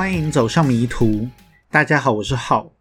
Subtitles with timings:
[0.00, 1.28] 欢迎走上迷途。
[1.70, 2.72] 大家好，我是浩。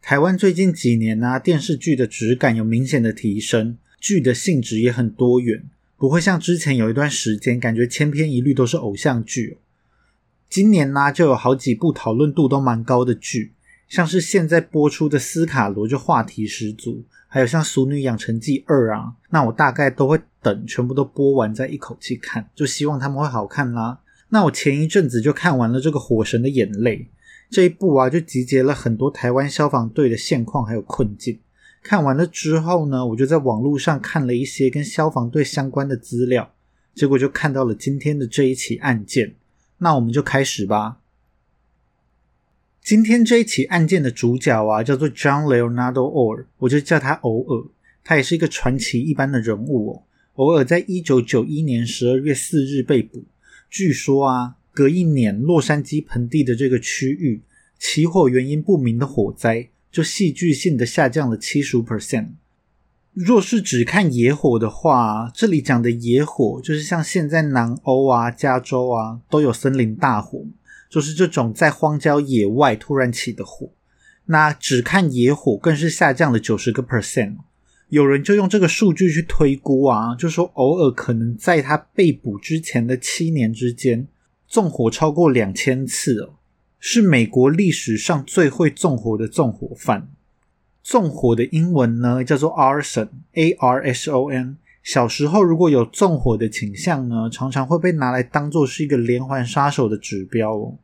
[0.00, 5.64] 台湾最近几年呢、电视剧的质感有明显的提升，剧的性质也很多元，
[5.98, 9.58] 不会像之前有一段时间感觉千篇一律都是偶像剧。
[10.48, 13.52] 今年呢、就有好几部讨论度都蛮高的剧，
[13.86, 23.98] 像是现在播出的《斯卡罗》就话题十足，还有像《俗女养成记二》啊，那我大概都会等全部都播完再一口气看，就希望他们会好看啦。
[24.34, 26.96] 那我前一阵子就看完了这个《火神的眼泪》
[27.50, 31.38] 这一部啊，就集结了很多台湾消防队的现况还有困境。
[31.82, 36.54] 看完了之后呢，我就在网络上看了一些跟消防队相关的资料，
[36.94, 39.34] 结果就看到了今天的这一起案件。
[39.76, 40.96] 那我们就开始吧。
[42.82, 47.68] 今天这一起案件的主角啊，叫做 John Leonardo Orr，我就叫他偶尔。
[48.02, 50.02] 他也是一个传奇一般的人物哦。
[50.36, 53.24] 偶尔在一九九一年十二月四日被捕。
[53.72, 57.40] 据说啊，隔一年洛杉矶盆地的这个区域
[57.78, 62.32] 起火原因不明的火灾，就戏剧性的下降了七十五 percent。
[63.14, 70.44] 若是只看野火的话，这里讲的野火就是像现在南欧啊、加州啊都有森林大火，
[70.90, 73.70] 就是这种在荒郊野外突然起的火。
[74.26, 77.36] 那只看野火更是下降了九十个 percent。
[77.92, 84.08] 有人就用这个数据去推估啊，就说偶尔可能在他被捕之前的七年之间，
[84.48, 86.36] 纵火超过两千次哦，
[86.78, 90.08] 是美国历史上最会纵火的纵火犯。
[90.82, 94.56] 纵火的英文呢叫做 arson，a r s o n。
[94.82, 100.78] 小时候如果有纵火的倾向呢，常常会被拿来当做是一个连环杀手的指标哦。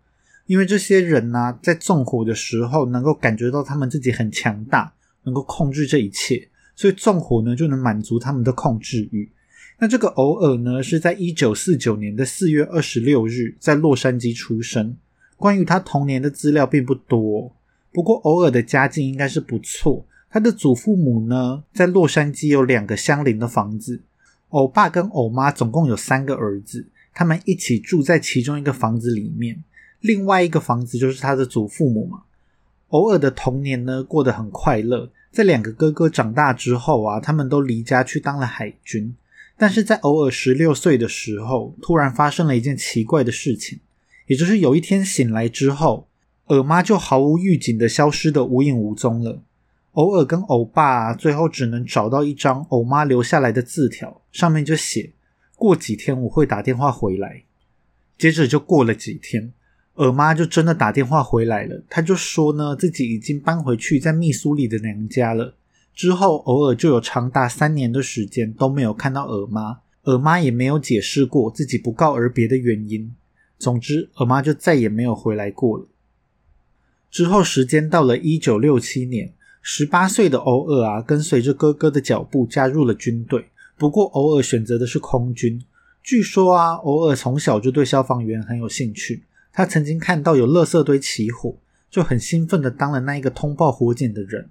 [0.45, 4.93] 因为这些人呢、在纵火的时候能够感觉到他们自己很强大，
[5.23, 6.48] 能够控制这一切，
[6.78, 9.28] 所以纵火呢就能满足他们的控制欲。
[9.81, 14.97] 那这个偶尔呢是在一九四九年的四月二十六日在洛杉矶出生。
[15.37, 17.53] 关于他童年的资料并不多，
[17.93, 20.06] 不过偶尔的家境应该是不错。
[20.31, 24.00] 他的祖父母呢，在洛杉矶有两个相邻的房子，
[24.50, 29.65] 欧爸跟欧妈总共有三个儿子，他们一起住在其中一个房子里面，
[30.00, 32.22] 另外一个房子就是他的祖父母嘛。
[32.91, 35.11] 偶尔的童年呢，过得很快乐。
[35.38, 39.15] 在两个哥哥长大之后啊，他们都离家去当了海军。
[39.56, 43.78] 但是在偶尔十六岁的时候，突然发生了一件奇怪的事情，
[44.26, 46.09] 也就是有一天醒来之后，
[46.47, 49.41] 耳妈就毫无预警的消失的无影无踪了。
[49.93, 55.12] 偶尔跟欧爸、最后只能找到一张欧妈留下来的字条，上面就写
[55.55, 57.44] ：“过几天我会打电话回来。”
[58.19, 59.53] 接着就过了几天，
[59.99, 61.81] 尔妈就真的打电话回来了。
[61.89, 65.55] 她就说呢，自己已经搬回去在密苏里的娘家了。
[65.95, 73.15] 之后偶尔就有长达三年的时间都没有看到尔妈，尔妈也没有解释过自己不告而别的原因。
[73.59, 75.87] 总之，尔妈就再也没有回来过了。
[77.11, 79.35] 之后时间到了一九六七年。
[79.61, 83.45] 十八岁的偶尔啊，跟随着哥哥的脚步加入了军队。
[83.77, 85.63] 不过偶尔选择的是空军。
[86.03, 89.25] 据说啊，偶尔从小就对消防员很有兴趣。
[89.59, 91.59] 他曾经看到有垃圾堆起火，
[91.91, 94.51] 就很兴奋的当了那一个通报火警的人。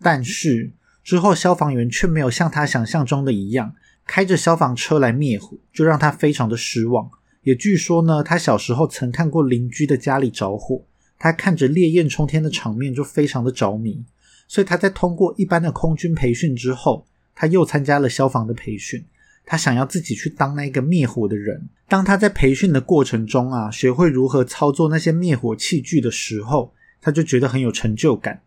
[0.00, 0.72] 但是
[1.04, 7.08] 之后消防员却没有像他想象中的一样，开着消防车来灭火，就让他非常的失望。
[7.42, 10.82] 也据说呢，他小时候曾看过邻居的家里着火，
[11.20, 14.04] 他看着烈焰冲天的场面就非常的着迷。
[14.48, 19.04] 所以他在通过一般的空军培训之后，他又参加了消防的培训。
[19.44, 21.68] 他想要自己去当那个灭火的人。
[21.88, 28.40] 当他在培训的过程中啊，学会如何操作那些灭火器具的时候，他就觉得很有成就感。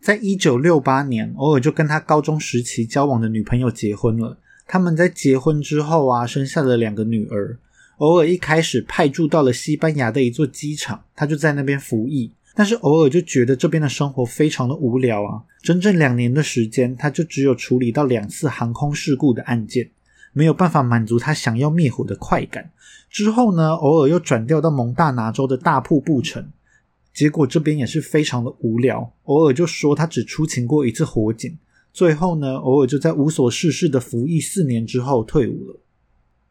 [0.00, 4.38] 在一九六八年，偶尔就跟他高中时期交往的女朋友结婚了。
[4.66, 7.58] 他们在结婚之后啊，生下了两个女儿。
[7.96, 12.30] 偶尔一开始派驻到了西班牙的一座机场，他就在那边服役。
[12.54, 15.42] 但是偶尔就觉得这边的生活非常的无聊啊！
[15.62, 19.90] 整整两年的时间，他就只有处理到两次航空事故的案件，
[20.32, 22.70] 没有办法满足他想要灭火的快感。
[23.10, 26.50] 之后呢，偶尔又转调到蒙大拿州的大瀑布城，
[27.14, 29.12] 结果这边也是非常的无聊。
[29.24, 31.58] 偶尔就说他只出勤过一次火警，
[31.92, 35.80] 最后呢，偶尔就在无所事事的服役四年之后退伍了。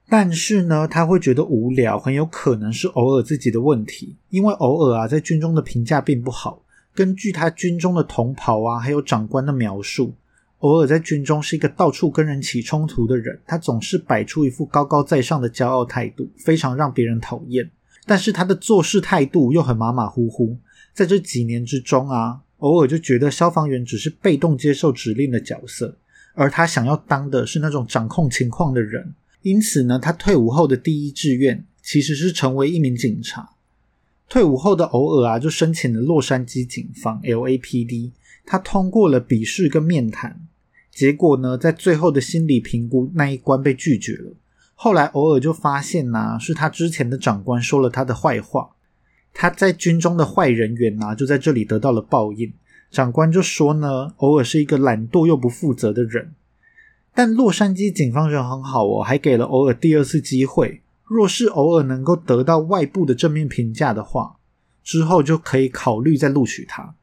[0.10, 6.64] 但是呢，他会觉得无聊，很有可能是偶尔自己的问题，因为偶尔啊，在军中的评价并不好。
[6.96, 10.16] 根据他军中的同袍啊，还有长官的描述，
[10.60, 17.70] 偶尔在军中是一个到处跟人起冲突的人，他总是摆出一副高高在上的骄傲态度，非常让别人讨厌。
[18.06, 20.58] 但是他的做事态度又很马马虎虎。
[20.94, 25.96] 在这几年之中啊，偶尔就觉得消防员只是被动接受指令的角色，
[26.34, 29.14] 而他想要当的是那种掌控情况的人。
[29.44, 33.52] 因此呢，他退伍后的第一志愿其实是成为一名警察。
[34.28, 38.12] 退伍后的偶尔啊，就申请了洛杉矶警方 LAPD，
[38.50, 40.40] 他通过了笔试跟面谈，
[40.90, 44.32] 结果呢，在最后的心理评估那一关被拒绝了。
[44.74, 48.70] 后来偶尔就发现呐，是他之前的长官说了他的坏话，
[49.34, 52.54] 他在军中的坏人缘呐，就在这里得到了报应。
[52.90, 56.32] 长官就说呢，偶尔是一个懒惰又不负责的人。
[57.14, 60.82] 但洛杉矶警方人很好哦，还给了偶尔第二次机会。
[61.04, 64.38] 若是偶尔能够得到外部的正面评价的话，
[64.84, 66.94] 之后就可以考虑再录取他。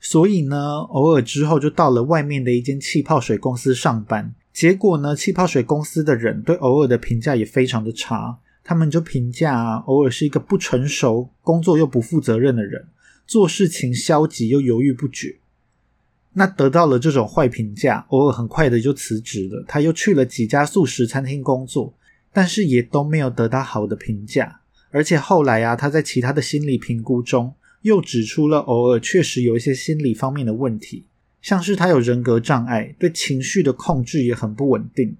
[0.00, 4.34] 所以呢，偶尔之后就到了外面的一间气泡水公司上班。
[4.52, 8.38] 结果呢，气泡水公司的人对偶尔的评价也非常的差。
[8.64, 12.86] 他们就评价啊偶尔是一个不成熟、工作又不负责任的人，
[13.26, 15.36] 做事情消极又犹豫不决。
[16.32, 19.64] 那得到了这种坏评价，偶尔很快的就辞职了。
[19.68, 21.94] 他又去了几家素食餐厅工作。
[22.32, 24.60] 但是也都没有得到好的评价，
[24.92, 27.52] 而且后来啊，他在其他的心理评估中
[27.82, 31.04] 又指出了偶尔确实有一些心理方面的问题，
[31.40, 35.16] 像是他有人格障碍，对情绪的控制也很不稳定。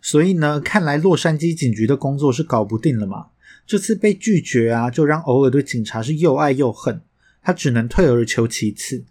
[0.00, 3.26] 所以呢，看来洛杉矶警局的工作是搞不定了嘛。
[3.66, 7.00] 这次被拒绝啊，就让偶尔对警察是又爱又恨，
[7.42, 9.04] 他只能退而求其次。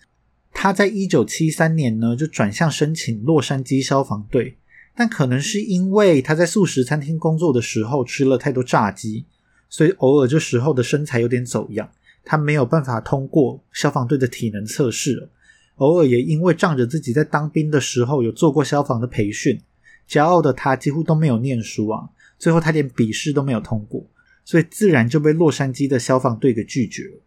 [0.52, 4.58] 他在一九七三年呢，就转向申请洛杉矶消防队。
[5.00, 9.26] 但可能是因为他在素食餐厅工作的时候吃了太多炸鸡，
[9.70, 11.92] 所以偶尔这时候的身材有点走样，
[12.30, 15.30] 他没有办法通过消防队的体能测试。
[15.76, 19.62] 偶尔也因为仗着自己在当兵的时候有做过消防的培训，
[20.10, 24.06] 骄傲的他几乎都没有念书啊，最后他连笔试都没有通过，
[24.44, 27.22] 所以自然就被洛杉矶的消防队给拒绝了。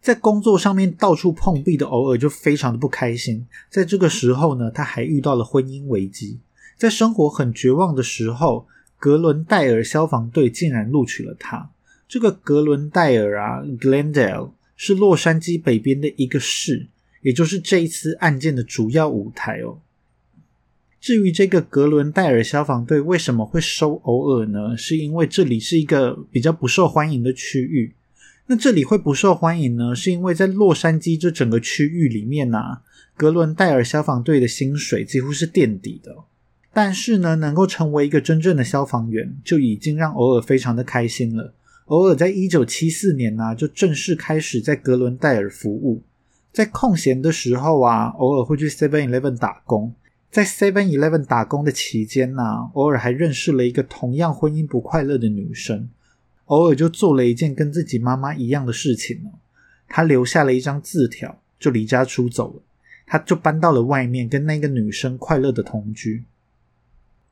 [0.00, 6.40] 在工作上面到处碰壁的偶尔就非常的不开心，在这个时候呢，他还遇到了婚姻危机。
[6.76, 8.66] 在生活很绝望的时候，
[8.96, 11.70] 格伦戴尔消防队竟然录取了他。
[12.12, 16.88] 这个格伦戴尔啊，Glendale 是洛杉矶北边的一个市，
[17.22, 19.78] 也就是这一次案件的主要舞台哦。
[21.00, 24.76] 至于这个格伦戴尔消防队为什么会收偶尔呢？
[24.76, 27.94] 是因为这里是一个比较不受欢迎的区域。
[28.44, 29.96] 那这里会不受欢迎呢？
[29.96, 32.58] 是因为在洛杉矶这整个区域里面呢，
[33.16, 36.14] 格伦戴尔消防队的薪水几乎是垫底的。
[36.74, 41.54] 但是呢，能够成为一个真正的消防员，就已经让偶尔非常的开心了。
[41.92, 46.02] 偶尔在一九七四年呢，就正式开始在格伦戴尔服务。
[46.50, 49.92] 在空闲的时候啊，偶尔会去 Seven Eleven 打工。
[50.30, 52.42] 在 Seven Eleven 打工的期间呢，
[52.72, 55.86] 偶尔还认识了一个同样婚姻不快乐的女生。
[56.46, 59.28] 偶尔就做了一件跟自己妈妈一样的事情呢，
[59.86, 62.62] 他留下了一张字条，就离家出走了。
[63.06, 66.24] 他就搬到了外面，跟那个女生快乐的同居。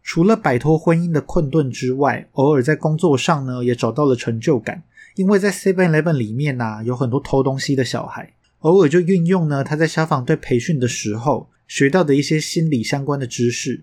[0.03, 4.83] 除了摆脱婚姻的困顿之外，偶尔在工作上呢也找到了成就感。
[5.17, 13.83] 因为在 Seven Eleven 里面呢有很多偷东西的小孩，偶尔就运用呢他在消防队培训的时候学到的一些心理相关的知识，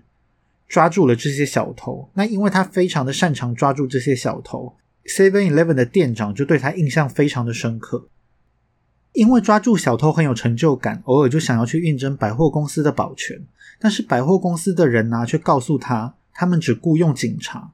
[0.68, 2.10] 抓住了这些小偷。
[2.14, 4.74] 那因为他非常的擅长抓住这些小偷
[5.06, 8.08] ，Seven Eleven 的店长就对他印象非常的深刻。
[9.14, 13.42] 因为抓住小偷很有成就感，偶尔就想要去应征百货公司的保全。
[13.80, 17.72] 但是百货公司的人呢，却告诉他，他们只雇佣警察，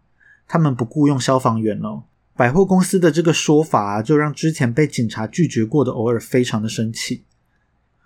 [0.47, 2.03] 他们不雇佣消防员哦。
[2.35, 7.23] 百货公司的这个说法啊，就让之前被警察拒绝过的偶尔非常的生气，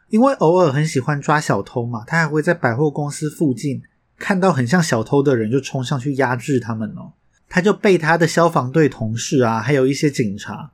[0.09, 3.81] 因为偶尔很喜欢抓小偷嘛，他还会在百货公司附近
[4.17, 7.13] 看到很像小偷的人，就冲上去压制他们哦。
[7.49, 10.71] 他就被他的消防队同事啊，还有一些警察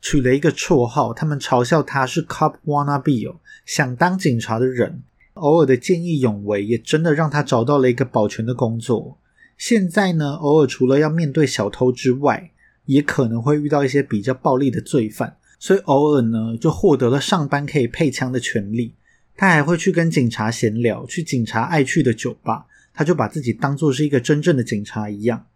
[0.00, 3.36] 取了一个绰号，他们嘲笑他是 Cop wannabe 哦，
[3.66, 5.02] 想当警察的人。
[5.34, 9.18] 偶尔的见义勇为，也真的让他找到了一个保全的工作。
[9.56, 12.50] 现在呢，偶尔除了要面对小偷之外，
[12.86, 18.94] 也可能会遇到一些比较暴力的罪犯，所以偶尔呢，就获得了上班可以配枪的权利。
[19.36, 25.46] 他还会去跟警察闲聊，去警察爱去的酒吧，他就把自己当做是一个真正的警察一样。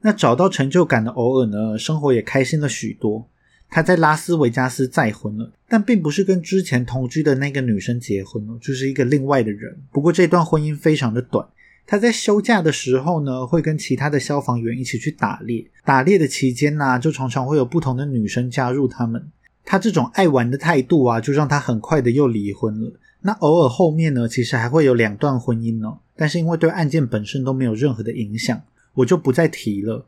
[0.00, 3.28] 那找到成就感的偶尔呢，生活也开心了许多。
[3.70, 9.78] 他在拉斯维加斯再婚了，但并不是跟之前同居的那个女生结婚了，就是一个另外的人。
[9.92, 11.46] 不过这段婚姻非常的短。
[11.86, 15.66] 他在休假的时候呢，会跟其他的消防员一起去打猎。
[15.84, 19.28] 打猎的期间呢，就常常会有不同的女生加入他们。
[19.64, 22.92] 他这种爱玩的态度啊，就让他很快的又离婚了。
[23.22, 28.62] 那偶尔后面呢，其实还会有两段婚姻哦，但是因为对案件本身都没有任何的影响，
[28.94, 30.06] 我就不再提了。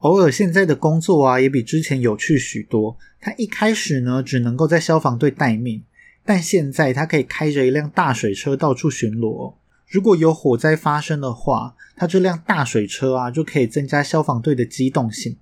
[0.00, 2.96] 偶尔现在的工作啊，也比之前有趣许多。
[3.20, 5.82] 他一开始呢，只能够在消防队待命，
[6.24, 9.54] 但现在他可以开着一辆大水车到处巡逻。
[9.86, 15.36] 如果有火灾发生的话，他这辆大水车啊，就可以增加消防队的机动性。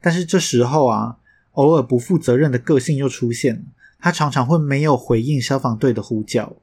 [0.00, 1.18] 但是这时候啊，
[1.52, 3.62] 偶尔不负责任的个性又出现了，
[4.00, 6.56] 他常常会没有回应消防队的呼叫。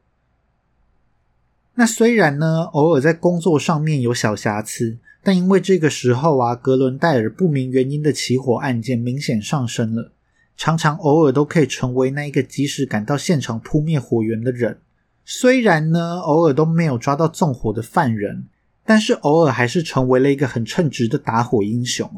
[1.76, 10.12] 那虽然呢，偶尔在工作上面有小瑕疵，但因为这个时候啊，格伦戴尔不明原因的起火案件明显上升了，
[10.56, 14.78] 常常偶尔都可以成为那一个及时赶到现场扑灭火源的人。
[15.26, 18.46] 虽然呢，偶尔都没有抓到纵火的犯人，
[18.86, 22.10] 但是偶尔还是成为了一个很称职的打火英雄。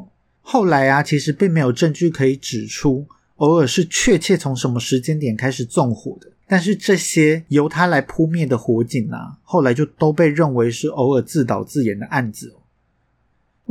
[0.42, 3.06] 后来啊，其实并没有证据可以指出
[3.38, 6.28] 偶尔是确切从什么时间点开始纵火的。
[6.48, 12.54] 但是这些由他来扑灭的火警啊，后来就都被认为是偶尔自导自演的案子。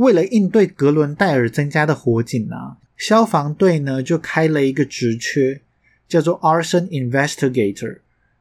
[0.01, 5.61] 为了应对格伦戴尔增加的火警啊，消防队呢就开了一个职缺，
[6.07, 7.99] 叫做 Arson Investigator。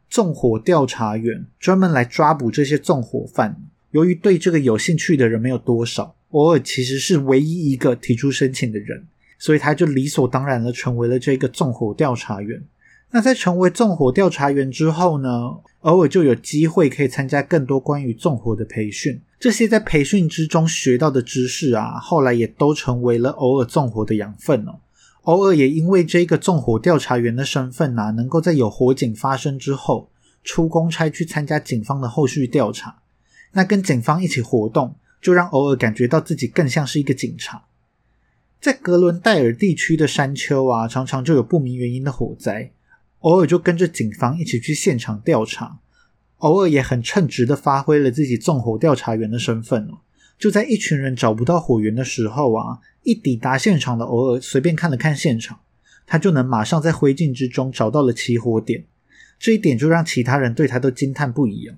[0.09, 3.61] 纵火调查员专门来抓捕这些纵火犯。
[3.91, 9.05] 由于对这个有兴趣的人没有多少，偶尔其实是唯一一个提出申请的人，
[9.39, 12.63] 所以他就理所当然的成为了这个纵火调查员。
[13.11, 15.29] 那在成为纵火调查员之后呢，
[15.81, 19.21] 偶尔就有机会可以参加更多关于纵火的培训。
[19.41, 24.81] 这些在培训之中学到的知识啊，后来也都成为了偶尔纵火的养分哦。
[25.23, 30.11] 偶尔也因为这个纵火调查员的身份呐，能够在有火警发生之后
[30.45, 32.99] 出公差去参加警方的后续调查。
[33.53, 37.65] 那跟警方一起活动，就让偶尔感觉到自己更像是一个警察。
[38.61, 42.73] 在格伦戴尔地区的山丘啊，常常就有不明原因的火灾，
[43.21, 45.79] 偶尔就跟着警方一起去现场调查。
[46.41, 50.01] 偶尔也很称职的发挥了自己纵火调查员的身份哦。
[50.39, 55.61] 就在一群人找不到火源的时候啊，一抵达现场的偶尔随便看了看现场，
[56.07, 58.85] 他就能马上在灰烬之中找到了起火点。
[59.39, 61.77] 这一点就让其他人对他都惊叹不已啊！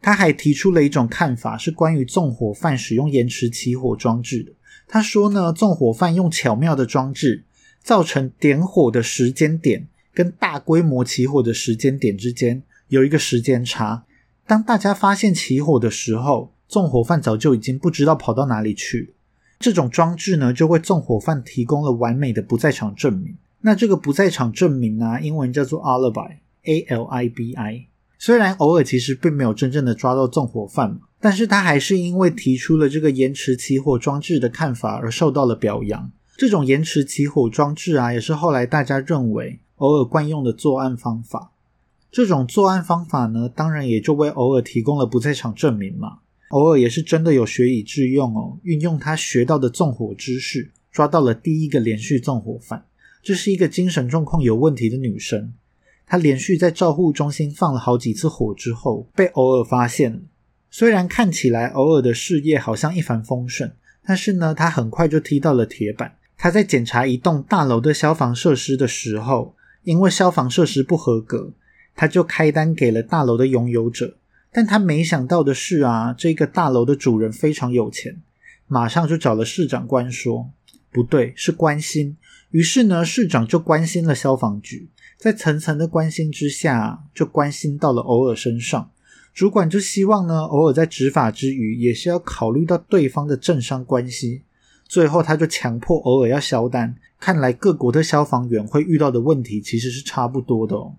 [0.00, 4.52] 他还提出了一种看法，是关于纵火犯使用延迟起火装置的。
[4.86, 7.44] 他说呢，纵火犯用巧妙的装置，
[7.82, 14.04] 造成点火的时间点跟大规模起火的时间点之间有一个时间差。
[14.46, 19.14] 当大家发现起火的时候，纵火犯早就已经不知道跑到哪里去。
[19.58, 23.36] 这种装置呢，就为纵火犯提供了完美的不在场证明。
[23.62, 27.86] 那这个不在场证明呢，英文叫做 alibi，a l i b i。
[28.18, 36.10] 虽然偶尔其实并没有真正的抓到纵火犯，但是他还是因为提出了这个延迟起火装置的看法而受到了表扬。
[36.36, 41.52] 这种延迟起火装置啊，也是后来大家认为偶尔惯用的作案方法。
[42.14, 46.18] 这种作案方法呢，当然也就为偶尔提供了不在场证明嘛。
[46.50, 52.84] 偶尔也是真的有学以致用哦，运用他学到的纵火知识，抓到了第一个连续纵火犯。
[53.20, 55.54] 这是一个精神状况有问题的女生，
[56.06, 60.22] 她连续在照护中心放了好几次火之后，被偶尔发现。
[60.70, 63.74] 虽然看起来偶尔的事业好像一帆风顺，
[64.06, 66.14] 但是呢，她很快就踢到了铁板。
[66.38, 71.50] 她在检查一栋大楼的消防设施的时候，因为消防设施不合格，
[71.94, 74.16] 他就开单给了大楼的拥有者。
[74.52, 78.22] 但他没想到的是啊，这个大楼的主人非常有钱，
[78.68, 80.50] 马上就找了市长官说
[80.92, 82.16] ：“不对，是关心。”
[82.52, 88.90] 于是呢，市长就关心了消防局，在层层的关心之下，就关心到了偶尔身上。
[89.32, 94.42] 主管就希望呢，偶尔在执法之余，也是要考虑到对方的政商关系。
[94.86, 96.94] 最后，他就强迫偶尔要销单。
[97.18, 100.94] 看来各国的消防员会遇到的问题其实是差不多的哦。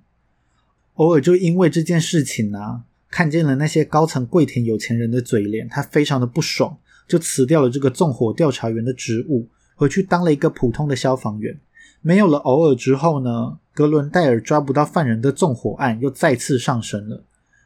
[0.95, 2.83] 偶尔就因为这件事情呢。
[3.07, 11.57] 看见了那些高层跪舔有钱人的嘴脸，他非常的不爽，就辞掉了这个纵火调查员的职务，回去当了一个普通的消防员。
[12.01, 17.23] 没有了偶尔之后呢，格伦戴尔抓不到犯人的纵火案又再次上升了。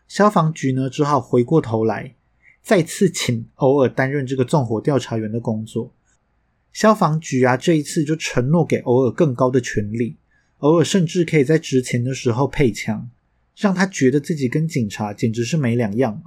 [0.07, 2.13] 消防局呢只好回过头来，
[2.61, 5.91] 再次请偶尔担任这个纵火调查员的工作。
[6.71, 10.17] 消防局啊，这一次就承诺给偶尔更高的权利，
[10.59, 13.09] 偶尔甚至可以在执勤的时候配枪。
[13.59, 16.23] 让他觉得自己跟警察简直是没两样。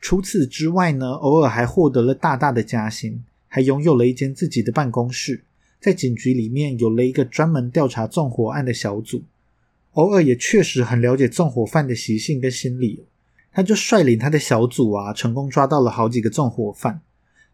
[0.00, 5.44] 除此之外呢，偶尔还获得了大大的加薪，还拥有了一间自己的办公室，
[5.80, 9.22] 在警局里面有了一个专门调查纵火案的小组。
[9.92, 13.04] 偶尔也确实很了解纵火犯的习性跟心理，
[13.52, 17.00] 他就率领他的小组啊，成功抓到了好几个纵火犯。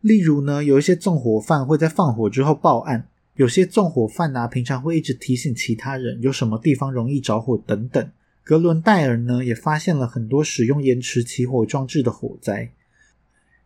[0.00, 8.10] 例如呢，有一些纵火犯会在放火之后报案，有些纵火犯啊，平常会一直提醒其他人有什么地方容易着火等等。
[8.42, 12.72] 格伦戴尔呢，也发现了很多使用延迟起火装置的火灾。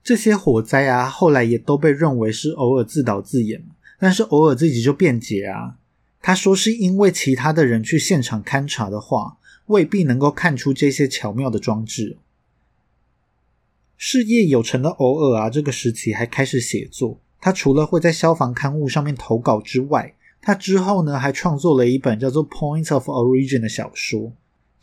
[0.02, 3.64] 这些火灾啊，后来也都被认为是偶尔自导自演。
[3.98, 5.76] 但是偶尔自己就辩解啊，
[6.20, 12.18] 他说是因为其他的人去现场勘察的话，未必能够看出这些巧妙的装置。
[13.96, 17.18] 事业有成的偶尔啊，这个时期还开始写作。
[17.40, 24.32] 他除了会在消防刊物上面投稿之外，他之后呢还创作了一本叫做《Points of Origin》的小说。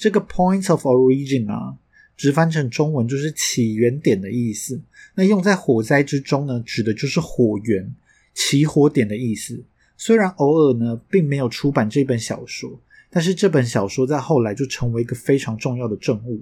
[0.01, 1.77] 这个 Point of Origin 啊，
[2.17, 4.81] 直翻成中文就是起源点的意思。
[5.13, 7.93] 那用在火灾之中呢，指的就是火源、
[8.33, 9.63] 起火点的意思。
[9.97, 12.81] 虽然偶尔呢并没有出版这本小说，
[13.11, 16.41] 但是这本小说在后来就成为一个非常重要的证物。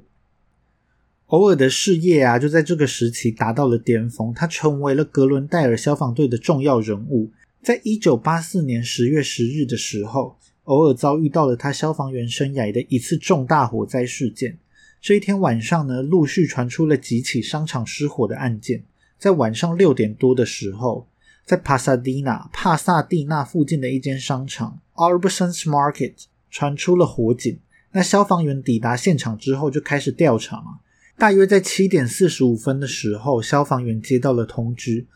[1.26, 7.30] 偶尔的事业啊，就在这个时期达到了巅峰，他成为了格伦戴尔消防队的重要人物。
[7.62, 10.38] 在一九八四年十月十日的时候，
[10.70, 14.60] 偶尔遭遇到了他消防员生涯的一次重大火灾事件。
[15.02, 18.84] 这一天晚上呢，陆续传出了几起商场失火的案件。
[19.18, 21.08] 在晚上六点多的时候，
[21.44, 26.14] 在帕萨蒂纳帕萨蒂纳附近的一间商场 Arbusons Market
[26.52, 27.60] 传出了火警。
[27.92, 30.82] 那消防员抵达现场之后，就开始调查嘛。
[31.18, 35.08] 大约在七点四十五分的时候，消防员接到了通知。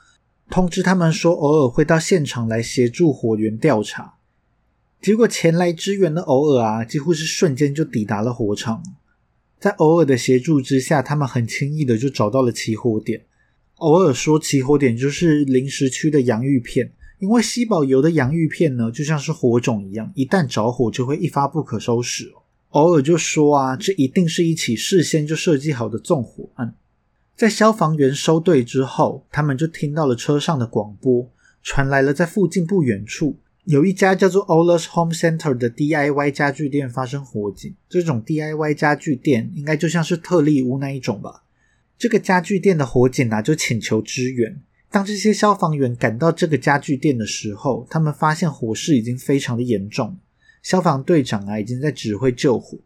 [0.49, 4.15] 通知他们说，偶尔会到现场来协助火源调查。
[5.03, 8.81] 结果前来支援的偶尔啊，几乎是瞬间就抵达了火场。
[9.59, 13.25] 在偶尔的协助之下，他们很轻易的就找到了起火点。
[13.75, 22.31] 偶尔说起火点就是临时区的洋芋片，因为吸饱油的洋芋片呢，就像是火种一样，一旦着火就会一发不可收拾。
[22.69, 26.75] 偶尔就说啊，这一定是一起事先就设计好的纵火案。
[27.35, 31.29] 在消防员收队之后，他们就听到了车上的广播，
[31.61, 37.73] 传来了在附近不远处有一家叫做 Ola's Home Center 的 DIY 家具店发生火警。
[37.87, 41.43] 这种 DIY 家具店应该就像是特例屋那一种吧？
[41.97, 44.59] 这个家具店的火警啊，就请求支援。
[44.91, 50.17] 当这些消防员赶到这个家具店的时候，他们发现火势已经非常的严重，
[50.61, 52.77] 消防队长啊已经在指挥救火。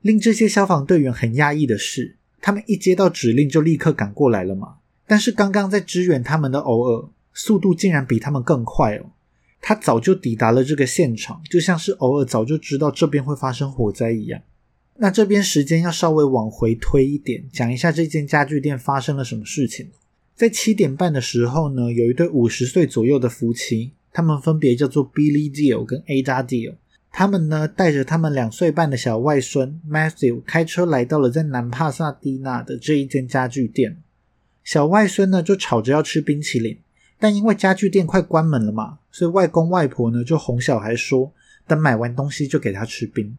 [0.00, 2.16] 令这些消防队员很压抑的是。
[2.40, 4.76] 他们一接到指令就立刻赶过来了嘛？
[5.06, 9.10] 但是刚刚在支援他们的偶尔速度竟然比他们更快哦！
[9.62, 14.42] 他早就抵达了这个现场，就像是偶尔早就知道这边会发生火灾一样。
[14.96, 19.88] 那这边时间要稍微往回推一点，讲一下这间家具店发生了什么事情。
[20.34, 26.74] 在七点半的时候呢，有一对五十岁左右的夫妻，他们分别叫做 Billy Deal 跟 Ada Deal。
[27.12, 33.98] 他们呢，带着他们两岁半的小外孙 Matthew 开车来到了在南帕萨蒂纳的这一间家具店。
[34.64, 36.78] 小外孙呢，就吵着要吃冰淇淋，
[37.22, 41.32] 但因为家具店快关门了嘛，所以外公外婆呢就哄小孩说，
[41.68, 43.36] 等买完东西就给他吃冰。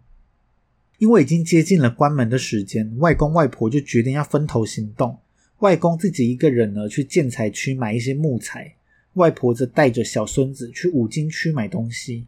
[1.00, 5.19] 因为已经接近了关门的时间，外公外婆就决定要分头行动。
[5.60, 8.74] 外公自己一个人呢去建材区买一些木材，
[9.15, 12.28] 外婆则带着小孙子去五金区买东西。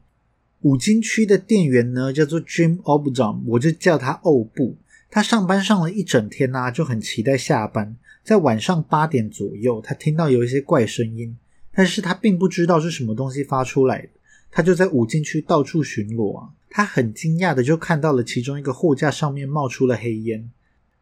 [0.63, 4.75] 五金区的店员呢，叫做 Jim Obdom，我就叫他欧布。
[5.09, 7.95] 他上班上了一整天呐，就很期待下班。
[8.25, 11.37] 在晚上八点左右，他听到有一些怪声音，
[11.75, 14.09] 但是他并不知道是什么东西发出来的。
[14.49, 20.49] 他就在五金区到处巡逻啊，他很惊讶的就看到了其中一个货架上面冒出了黑烟。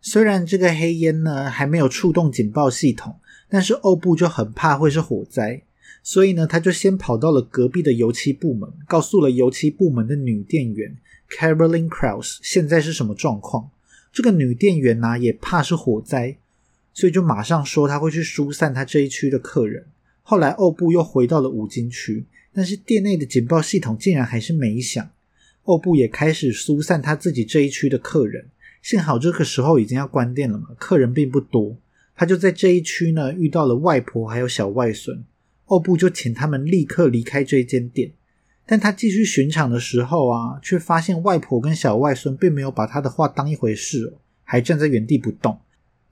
[0.01, 5.61] 虽然这个黑烟呢还没有触动警报系统，但是欧布就很怕会是火灾。
[6.01, 10.97] 所以呢，他就先跑到了隔壁的油漆部门，告诉了油漆部门的女店员
[11.29, 13.69] Caroline Kraus 现在是什么状况。
[14.11, 16.37] 这个女店员呢也怕是火灾，
[16.93, 19.85] 所以就马上说他会去疏散他这一区的客人。
[20.23, 25.09] 后来欧布又回到了五金区，但是店内的警报系统竟然还是没响。
[25.63, 28.47] 欧布也开始疏散他自己这一区的客人。
[28.81, 31.77] 幸好这个时候已经要关店了嘛，客人并不多。
[32.15, 35.23] 他就在这一区呢遇到了外婆还有小外孙。
[35.65, 38.11] 欧布就请他们立刻离开这间店，
[38.65, 45.59] 但他继续巡场的时候啊，却发现外婆跟小外孙并没有把他的话当一回事，还站在原地不动。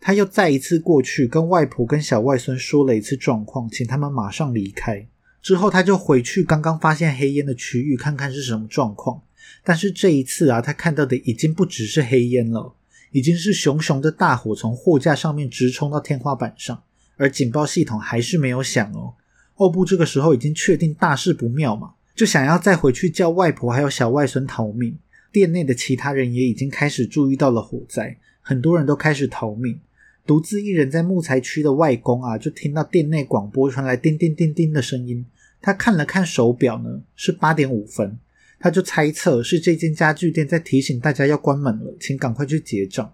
[0.04, 5.08] 他又再一次过去跟外婆跟小外孙说了一次状况，请他们马上离开。
[5.44, 9.22] 之后他就回去刚刚发现黑烟的区域看看是什么状况。
[9.64, 12.74] 但是这一次啊，他看到的已经不只是黑烟了，
[13.12, 16.82] 已经是熊熊的大火从货架上面直冲到天花板上，
[17.18, 19.14] 而警报系统还是没有响哦。
[19.56, 24.98] 欧布这个时候已经确定大事不妙嘛，就想要再回去叫外婆还有小外孙逃命。
[25.32, 29.80] 店内的其他人也已经开始注意到了火灾，很多人都开始逃命。
[30.26, 35.26] 独自一人在木材区的外公啊，就听到店内广播传来叮叮叮叮的声音。
[35.62, 38.18] 他看了看手表呢，是八点五分，
[38.60, 43.14] 他就猜测是这间家具店在提醒大家要关门了，请赶快去结账。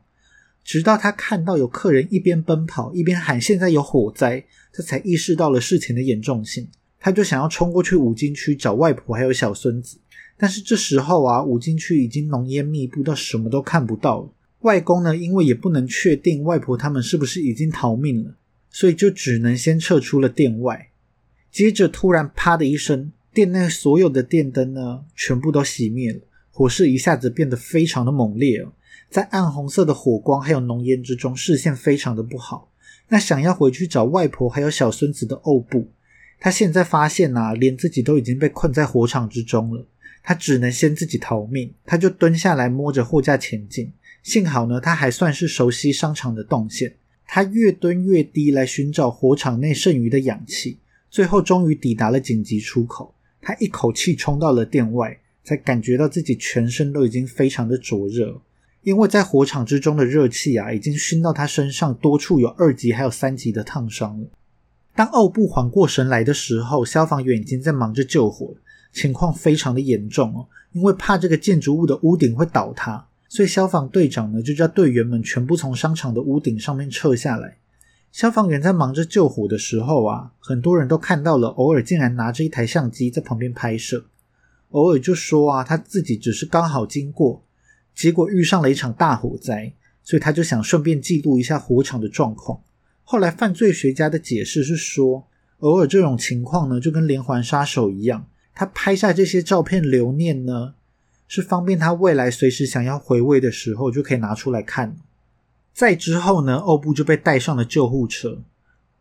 [0.63, 4.43] 直到他看到有客人一边奔跑一边喊“现在有火灾”，
[4.74, 6.67] 这才意识到了事情的严重性。
[7.00, 9.98] 他就想要冲过去五金区找外婆还有小孙子，
[10.36, 14.30] 但是这时候啊，五金区已经浓烟密布到什么都看不到了。
[14.62, 18.36] 外公呢，因为也不能确定外婆他们是不是已经逃命了，
[18.70, 20.89] 所以就只能先撤出了店外。
[21.52, 26.20] 接着突然“啪”的一声，店内所有的电灯呢，全部都熄灭了，
[26.52, 28.74] 火势一下子变得非常的猛烈哦，
[29.10, 32.72] 在暗红色的火光还有浓烟之中，视线非常的不好。
[33.10, 35.88] 那想要回去找外婆还有小孙子的欧布，
[36.39, 39.86] 他现在发现呐，连自己都已经被困在火场之中了，
[40.22, 41.74] 他只能先自己逃命。
[41.86, 43.91] 他就蹲下来摸着货架前进，
[44.28, 46.94] 幸好呢，他还算是熟悉商场的动线，
[47.26, 53.16] 他越蹲越低来寻找火场内剩余的氧气，最后终于抵达了紧急出口。
[53.42, 58.42] 他一口气冲到了店外，才感觉到自己全身都已经非常的灼热，
[58.84, 64.28] 因为在火场之中的热气啊，已经熏到他身上多处有二级还有三级的烫伤了。
[64.94, 68.54] 当奥布缓过神来的时候，消防员已经在忙着救火，
[68.92, 70.46] 情况非常的严重哦。
[70.74, 77.58] 因为怕这个建筑物的屋顶会倒塌，所以消防队长呢就叫队员们全部从商场的屋顶上面撤下来。
[78.12, 84.06] 消防员在忙着救火的时候啊，很多人都看到了，偶尔竟然拿着一台相机在旁边拍摄。
[84.70, 87.44] 偶尔就说啊，他自己只是刚好经过，
[87.94, 92.62] 结果遇上了一场大火灾，所以他就想顺便记录一下火场的状况。
[93.04, 95.28] 后来犯罪学家的解释是说，
[95.60, 100.74] 偶尔这种情况呢，就跟连环杀手一样，他拍下这些照片留念呢，
[101.28, 104.96] 是方便他未来随时想要回味的时候就可以拿出来看。
[105.74, 108.42] 再之后呢，欧布就被带上了救护车。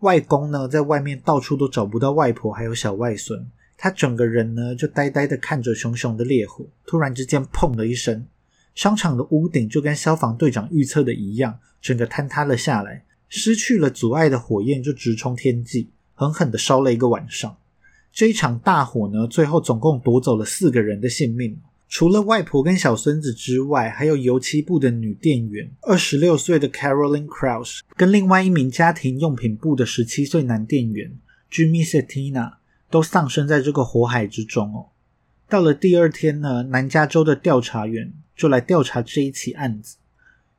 [0.00, 3.46] 外公呢，在外面到处都找不到外婆还有小外孙，
[3.78, 6.66] 他整个人呢就呆呆的看着熊熊的烈火。
[6.84, 8.26] 突然之间，砰的一声，
[8.74, 13.04] 商场的屋顶就跟消防队长预测的一样，整个坍塌了下来。
[13.28, 17.56] 失去了阻碍的火焰就直冲天际，狠狠的烧了一个晚上。
[18.12, 21.58] 这一场大火呢，最后总共夺走了四个人的性命。
[21.88, 31.16] 除了外婆跟小孙子之外，还有油漆部的女店员，二十六岁的 Caroline Kraus，跟另外一名家庭用品部的十七岁男店员
[31.50, 32.54] Jimmy Setina，
[32.90, 34.86] 都丧生在这个火海之中哦。
[35.48, 39.96] 到了第二天呢，南加州的调查员就来调查这一起案子。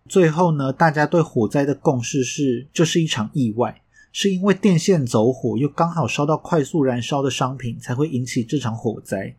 [0.08, 3.82] 最后呢，大家对火灾的共识是，这是一场意外，
[4.14, 9.36] 是因为电线走火，又刚好烧到快速燃烧的商品，才会引起这场火灾。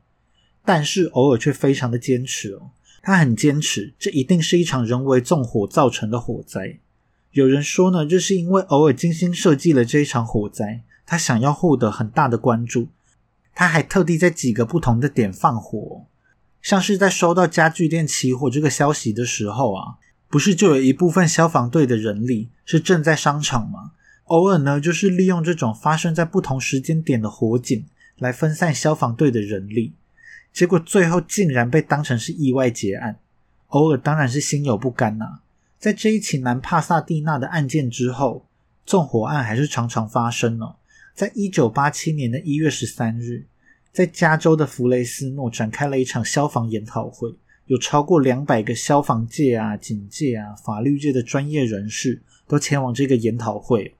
[0.68, 6.78] 但是偶尔却非常的坚持哦，他很坚持，这一定是一场人为纵火造成的火灾。
[7.30, 12.88] 有人说呢，这是因为偶尔精心设计了这一场火灾，他想要获得很大的关注。
[13.54, 16.04] 他还特地在几个不同的点放火，
[16.60, 19.94] 像是在收到家具店起火这个消息的时候啊，
[20.28, 23.92] 不是就有一部分消防队的人力是正在商场吗？
[24.24, 27.86] 偶尔呢，就是利用这种发生在不同时间点的火警
[28.18, 29.94] 来分散消防队的人力。
[30.58, 33.20] 结果最后竟然被当成是意外结案，
[33.68, 35.38] 偶尔当然是心有不甘呐。
[35.78, 38.44] 在这一起南帕萨蒂娜的案件之后，
[38.84, 40.74] 纵火案还是常常发生了。
[41.14, 43.46] 在一九八七年的一月十三日，
[43.92, 47.32] 在加州的弗雷斯诺展开了一场消防研讨会，
[47.66, 53.94] 有超过两百个消防界啊、警界啊、法律界的专业人士都前往这个研讨会，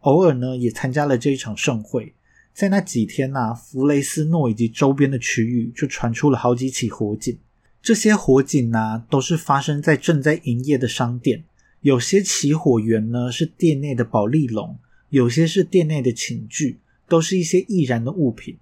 [0.00, 2.12] 偶尔呢也参加了这一场盛会。
[2.54, 7.36] 在那几天呐，弗雷斯诺以及周边的区域就传出了好几起火警。
[7.82, 11.44] 这些火警呢，都是发生在正在营业的商店。
[11.80, 18.56] 有些起火源呢是店内的保利龙，有些是店内的寝具，都是一些易燃的物品。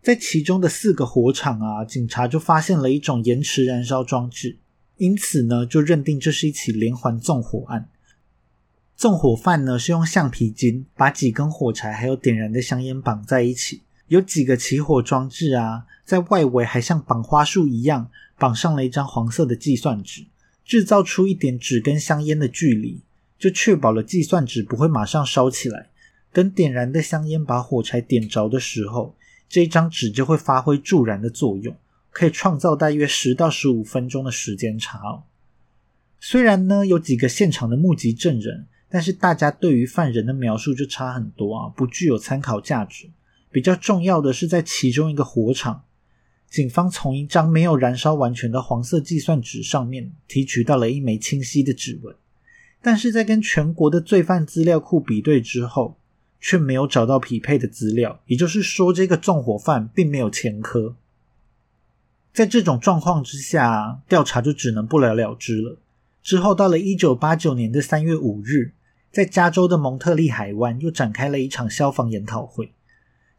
[0.00, 4.56] 在其中的四个火场啊，警察就发现了一种延迟燃烧装置，
[4.96, 7.88] 因此呢，就认定这是一起连环纵火案。
[8.96, 20.24] 纵火犯呢是用橡皮筋把几根火柴还有点燃的香烟绑在一起，有几个起火装置啊，在外围还像绑花束一样绑上了一张黄色的计算纸，
[20.64, 23.02] 制造出一点纸跟香烟的距离，
[23.38, 25.90] 就确保了计算纸不会马上烧起来。
[26.32, 29.14] 等点燃的香烟把火柴点着的时候，
[29.46, 31.76] 这张纸就会发挥助燃的作用，
[32.10, 35.24] 可以创造大约十到十五分钟的时间差哦。
[36.18, 38.66] 虽然呢有几个现场的目击证人。
[38.88, 43.10] 但是大家对于犯人的描述就差很多啊，不具有参考价值。
[43.50, 45.84] 比较重要的是，在其中一个火场，
[46.48, 52.14] 警方从一张没有燃烧完全的黄色计算纸上面提取到了一枚清晰的指纹，
[52.80, 55.98] 但是在跟全国的罪犯资料库比对之后，
[56.40, 58.20] 却没有找到匹配的资料。
[58.26, 60.94] 也就是说，这个纵火犯并没有前科。
[62.32, 65.78] 在这种状况之下，调查就只能不了了之了。
[66.22, 68.74] 之后到了一九八九年的三月五日。
[69.16, 72.74] 在加州的蒙特利海湾又展开了一场消防研讨会，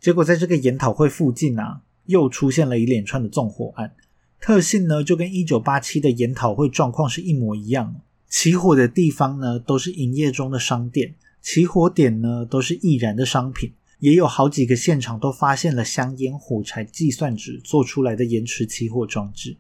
[0.01, 3.93] 结果在这个研讨会附近啊，又出现了一连串的纵火案。
[4.41, 7.93] 特性呢，就跟一九八七的研讨会状况是一模一样。
[8.27, 11.13] 起火的地方呢，都是营业中的商店，
[11.43, 19.55] 起火点呢，都是易燃的商品，也有好几个现场都发现了香烟、火柴、计算纸做出来的延迟起火装置。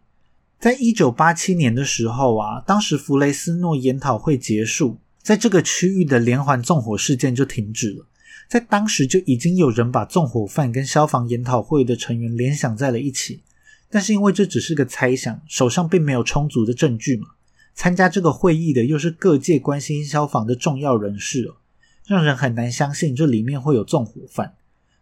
[0.59, 4.97] 在一九八七年的时候啊，当时弗雷斯诺研讨会结束，
[5.27, 8.07] 在这个区域的连环纵火事件就停止了。
[8.47, 13.41] 在当时就已经有人把纵火犯跟消防研讨会的成员联想在了一起，
[13.89, 17.27] 但是因为这只是个猜想，手上并没有充足的证据嘛。
[17.75, 21.57] 参加这个会议的又是各界关心消防的重要人士哦。
[22.05, 24.53] 让人很难相信这里面会有纵火犯，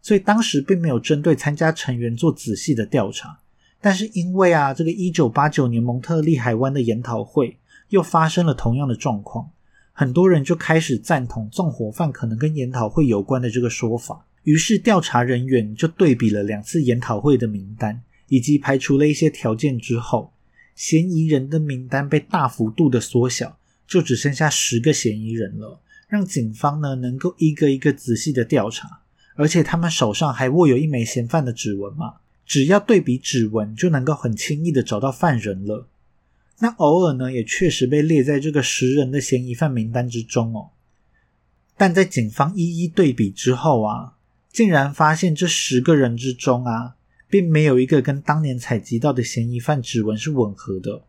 [0.02, 3.42] 所以当时并没有针对参加成员做仔细的调查。
[3.80, 7.60] 但是因为啊，这个一九八九年蒙特利海湾的研讨会
[7.90, 9.52] 又发生了同样的状况，
[9.98, 14.26] 很多人就开始赞同纵火犯可能跟研讨会有关的这个说法。
[14.44, 20.34] 于是调查人员就对比了两次研讨会的名单，以及排除了一些条件之后，
[20.76, 25.80] 嫌疑人的名单被大幅度的缩小，就只剩下十个嫌疑人了。
[26.10, 29.00] 让警方呢能够一个一个仔细的调查，
[29.36, 35.88] 而且他们手上还握有一枚嫌犯的指纹嘛，只要对比指纹就能够很轻易的找到犯人了。
[36.60, 40.70] 那偶尔呢也确实被列在这个十人的嫌疑犯名单之中哦。
[41.78, 44.14] 但在警方一一对比之后啊，
[44.52, 46.96] 竟然发现这十个人之中啊，
[47.30, 51.04] 并没有一个跟当年采集到的嫌疑犯指纹是吻合的。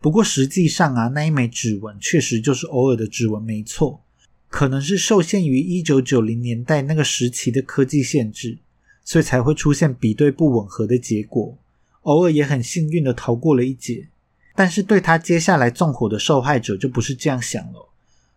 [0.00, 4.02] 不过实际上啊，那一枚指纹确实就是偶尔的指纹，没错。
[4.50, 8.58] 可能是受限于一九九零年代那个时期的科技限制，
[9.02, 11.58] 所以才会出现比对不吻合的结果。
[12.02, 14.08] 偶尔也很幸运的逃过了一劫，
[14.54, 17.88] 但是对他接下来纵火的受害者就不是这样想了。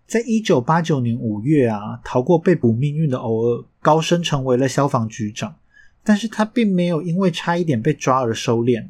[0.08, 5.56] 在一九八九年五月啊，逃过被捕命运的偶尔高升成为了消防局长，
[6.04, 8.88] 但是他并没有因为差一点被抓而收敛，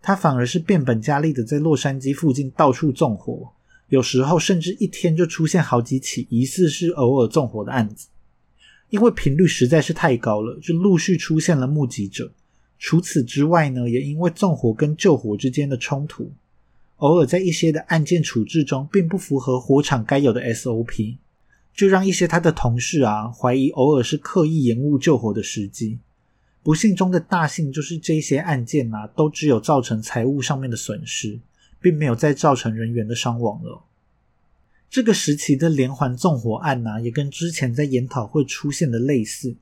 [0.00, 3.50] 他反而是变本加厉的在洛杉矶附近到处纵火。
[3.90, 8.08] 有时候甚至一天就出现好几起疑似是偶尔纵火的案子，
[8.88, 12.32] 因为频率实在是太高了，就陆续出现了目击者。
[12.78, 16.32] 除此之外呢，也因为纵火跟救火之间的冲突，
[16.96, 21.16] 偶尔在一些的案件处置中并不符合火场该有的 SOP，
[21.74, 25.98] 就让一些他的同事啊怀疑偶尔是刻意延误救火的时机。
[26.62, 31.40] 不幸中的大幸就是这些案件啊都只有造成财务上面的损失。
[31.84, 33.82] 并没有再造成人员的伤亡了。
[34.88, 39.54] 这个时期的连环纵火案呢，也跟之前在研讨会出现的类似，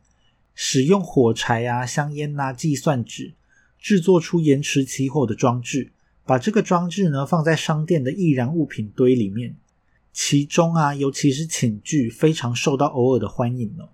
[0.55, 3.33] 使用火柴啊、香烟啊、计算纸
[3.81, 5.91] 制作出延迟起火的装置，
[6.25, 9.57] 把这个装置呢放在商店的易燃物品堆里面，
[10.13, 13.89] 其中啊，尤其是寝具非常受到偶尔的欢迎哦。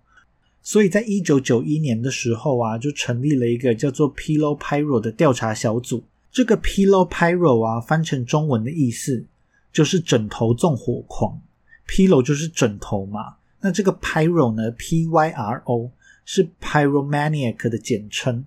[0.63, 6.05] 所以在一九九一年的时候啊，就成立了一个叫做 Pillow Pyro 的调查小组。
[6.31, 9.25] 这个 Pillow Pyro 啊，翻成中文的意思
[9.73, 11.41] 就是枕头纵火狂。
[11.89, 15.91] Pillow 就是枕头嘛，那这个 Pyro 呢，P Y R O
[16.27, 18.45] 是 Pyromaniac 的简称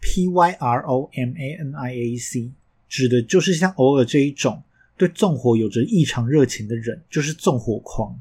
[0.00, 2.50] ，P Y R O M A N I A C
[2.88, 4.62] 指的就是像偶尔这一种
[4.96, 8.18] 对纵火有着异常热情的人，就是纵火狂。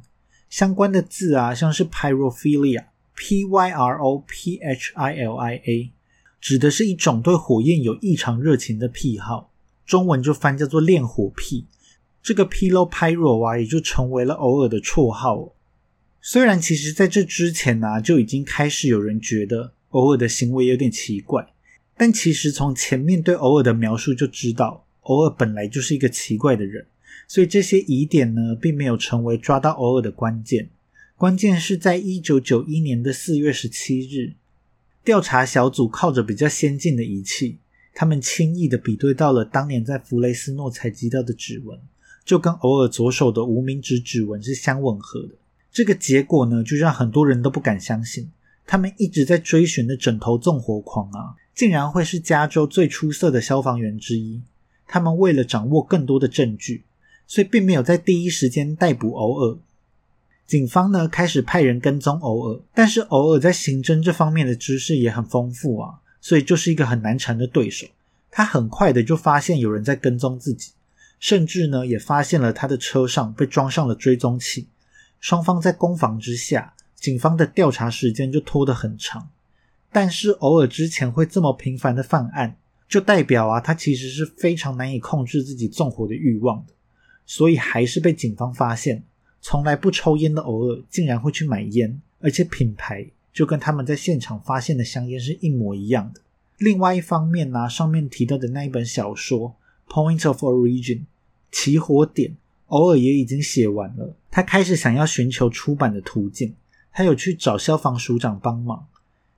[0.49, 5.91] 相关的字啊，像是 Pyrophilia，P Y R O P H I L I A。
[6.39, 9.51] 指的是一种对火焰有异常热情的癖好，
[9.85, 11.65] 中文就翻叫做恋火癖。
[12.21, 15.53] 这个 Pillow Pyro 啊，也就成为了偶尔的绰号。
[16.21, 21.47] 虽然其实在这之前呢，就已经开始有人觉得偶尔的行为有点奇怪，
[21.97, 26.85] 但其实从前面对偶尔的描述就知道，偶尔本来就是一个奇怪的人。
[27.27, 30.69] 所以这些疑点呢，并没有成为抓到偶尔的关键。
[31.15, 34.33] 关键是在一九九一年的四月十七日。
[35.03, 37.57] 调查小组靠着比较先进的仪器，
[37.93, 41.79] 他们轻易的比对到了当年在弗雷斯诺采集到的指纹，
[42.25, 45.29] 就跟偶尔左手的无名指指纹是相吻合的。
[45.71, 48.29] 这个结果呢，就让很多人都不敢相信，
[48.65, 54.43] 他们一直在追寻的枕头纵火狂啊，竟然会是加州最出色的消防员之一。
[54.85, 56.83] 他们为了掌握更多的证据，
[57.25, 59.57] 所以并没有在第一时间逮捕偶尔。
[60.45, 67.87] 警方呢开始派人跟踪偶尔，但是偶尔在刑侦这方面的知识也很丰富啊，所以就是一个很难缠的对手。
[68.29, 70.73] 他很快的就发现有人在跟踪自己，
[71.19, 74.67] 甚至呢也发现了他的车上被装上了追踪器。
[75.19, 79.27] 双方在攻防之下，警方的调查时间就拖得很长。
[79.99, 82.55] 但是偶尔之前会这么频繁的犯案，
[82.87, 86.73] 就代表啊他其实是非常难以控制自己纵火的欲望的，
[87.25, 89.01] 所以还是被警方发现。
[89.41, 96.21] 从来不抽烟的偶尔，竟然会去买烟，而且品牌就跟他们在现场发现的香烟是一模一样的。
[96.59, 99.55] 另外一方面呢，上面提到的那一本小说
[99.91, 100.99] 《Point of Origin》
[101.51, 104.15] 起火点，偶尔也已经写完了。
[104.29, 106.53] 他开始想要寻求出版的途径，
[106.91, 108.85] 他有去找消防署长帮忙，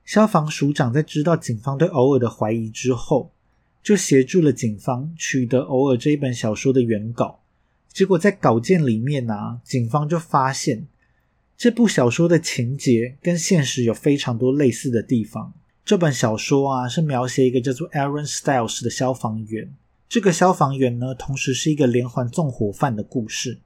[0.10, 3.32] 消防署长在知道警方对偶尔的怀疑之后，
[3.84, 7.44] 就协助了警方取得偶尔这一本小说的原稿。
[7.94, 10.88] 结果在稿件里面啊，警方就发现
[11.56, 15.54] 这部小说的情节跟现实有非常多类似的地方。
[15.86, 19.72] 这本小说啊，是描写一个叫做 Aaron Styles 的消防员。
[20.08, 23.60] 这个消防员呢，同时是一个连环纵火犯的故事。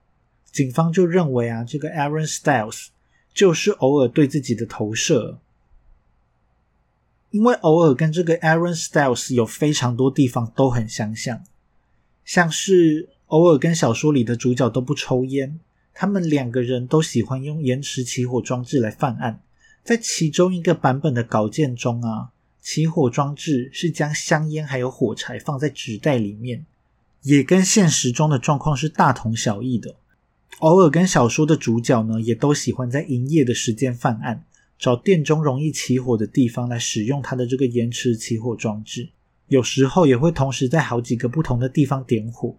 [0.52, 2.88] 警方就认为啊，这个 Aaron Styles
[3.34, 5.40] 就是偶尔对自己的投射。
[7.34, 11.44] 因为偶尔跟这个 Aaron Styles 有非常多地方都很相像，
[12.24, 15.60] 像是偶尔跟小说里的主角都不抽烟，
[15.96, 19.42] 他们两个人都喜欢用延迟起火装置来犯案。
[19.84, 22.30] 在其中一个版本的稿件中啊，
[22.62, 26.64] 起火装置是将香烟还有火柴放在纸袋里面，
[27.24, 29.96] 也跟现实中的状况是大同小异的。
[30.60, 34.44] 偶尔跟小说的主角呢，也都喜欢在营业的时间犯案。
[34.84, 39.08] 找店中容易起火的地方来使用它的这个延迟起火装置，
[39.48, 42.58] 有时候也会同时在好几个不同的地方点火。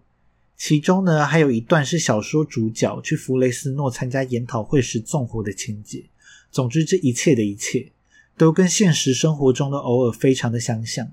[0.57, 6.05] 其中呢，还有一段是小说主角去弗雷斯诺参加研讨会时纵火的情节。
[6.49, 7.91] 总之，这一切的一切
[8.35, 11.11] 都跟现实生活中的偶尔非常的相像。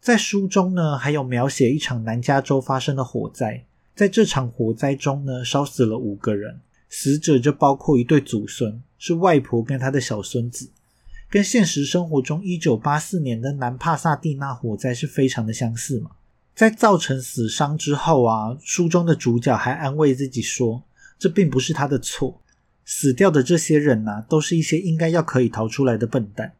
[0.00, 3.64] 在书中呢，还有描写一场南加州发生的火灾，
[3.96, 6.60] 在这场火灾中呢，烧死了五个人。
[6.88, 10.70] 死者就包括一对祖孙，是外婆跟他的小孙子，
[11.28, 16.12] 跟现实生活中一九八四年的南帕萨蒂纳火灾是非常的相似嘛。
[16.54, 20.84] 在造成死伤之后啊，书中的主角还安慰自己说，
[21.18, 22.40] 这并不是他的错，
[22.84, 26.52] 死掉的这些人呐，都是一些应该要可以逃出来的笨蛋，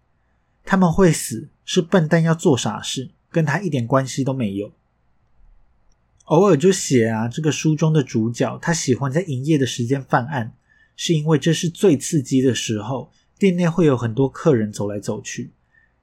[0.65, 4.73] 他们会死是笨蛋要做傻事，跟他一点关系都没有。
[6.25, 10.55] 偶尔就写啊，这个书中的主角他喜欢在营业的时间犯案，
[11.05, 15.51] 是因为这是最刺激的时候，店内会有很多客人走来走去，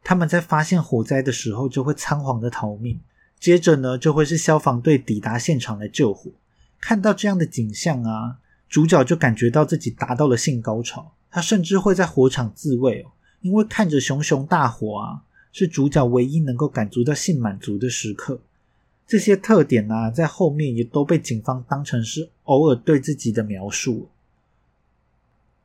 [0.03, 2.99] 他们在发现火灾的时候就会仓皇的逃命，
[3.39, 6.29] 接着呢就会是消防队抵达现场来救火。
[6.81, 18.41] 看到这样的景象啊，主角就感觉到自己达到了性高潮，他甚至会在火场自慰哦，因为看着熊熊大火啊，是主角唯一能够感足到性满足的时刻。
[19.07, 24.09] 这些特点呢，在后面也都被警方当成是偶尔对自己的描述。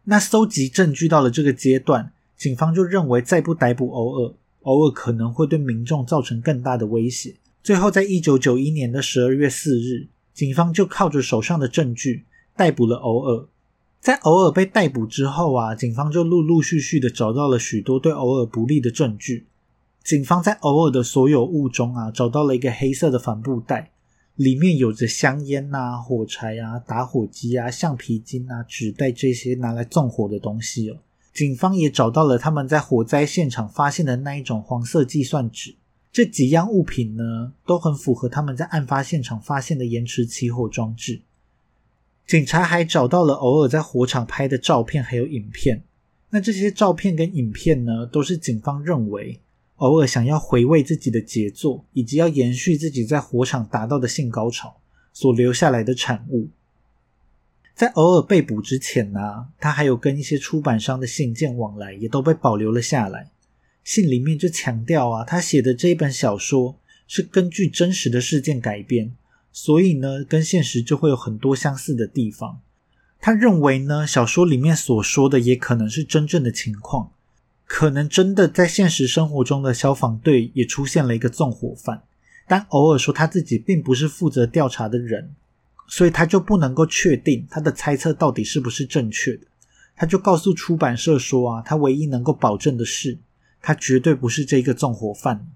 [0.05, 7.37] 那搜集证据到了这个阶段，警方就认为再不逮捕偶尔，偶尔可能会对民众造成更大的威胁。
[7.62, 13.47] 最后，在一九九一年的十二月四日，警方就靠着手上的证据逮捕了偶尔。
[14.01, 19.47] 在偶尔被逮捕之后啊，警方就陆陆续续的找到了许多对偶尔不利的证据。
[20.03, 23.93] 警方在偶尔的所有物中啊，找到了一个黑色的帆布袋，
[24.37, 30.97] 里面有着香烟呐、火柴啊、打火机啊、橡皮筋啊、纸袋这些拿来纵火的东西哦。
[31.33, 35.77] 警方也找到了他们在火灾现场发现的那一种黄色计算纸，
[36.12, 41.20] 这几样物品呢，都很符合他们在案发现场发现的延迟起火装置。
[42.27, 45.83] 警察还找到了偶尔在火场拍的照片还有影片，
[46.31, 49.40] 那这些照片跟影片呢，都是警方认为。
[49.77, 54.77] 偶尔想要回味自己的杰作，以及要延续自己在火场达到的性高潮
[55.13, 56.49] 所留下来的产物。
[57.75, 63.31] 在偶尔被捕之前呢，他还有跟一些出版商的信件往来，也都被保留了下来。
[63.83, 69.13] 信里面就强调啊，他写的这一本小说是根据真实的事件改编，
[69.53, 72.61] 所以呢，跟现实就会有很多相似的地方。
[73.21, 77.11] 他认为呢，小说里面所说的也可能是真正的情况。
[77.67, 82.02] 可能真的在现实生活中的消防队也出现了一个纵火犯，
[82.46, 85.35] 但偶尔说他自己并不是负责调查的人，
[85.88, 89.46] 所以他就不能够确定他的猜测到底是不是正确的。
[89.96, 93.19] 他就告诉出版社说啊，他唯一能够保证的是，
[93.62, 95.46] 他绝对不是这个纵火犯。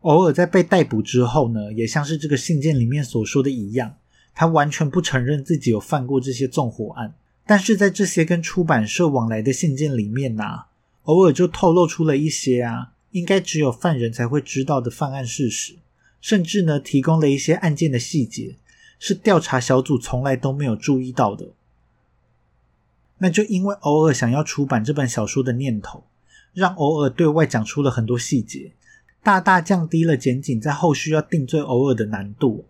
[0.00, 3.96] 偶尔在被逮捕之后呢，也像是这个信件里面所说的一样，
[4.34, 7.14] 他完全不承认自己有犯过这些纵火案。
[7.48, 10.66] 但是在这些跟出版社往来的信件里面呐，
[11.04, 15.76] 偶尔就透露出了一些啊，应该只有犯人才会知道的犯案事实，
[16.20, 18.56] 甚至呢，提供了一些案件的细节，
[18.98, 21.48] 是调查小组从来都没有注意到的。
[23.16, 26.04] 那就因为偶尔想要出版这本小说的念头，
[26.52, 28.72] 让偶尔对外讲出了很多细节，
[29.22, 32.66] 大大降低了检警在后续要定罪偶尔的难度。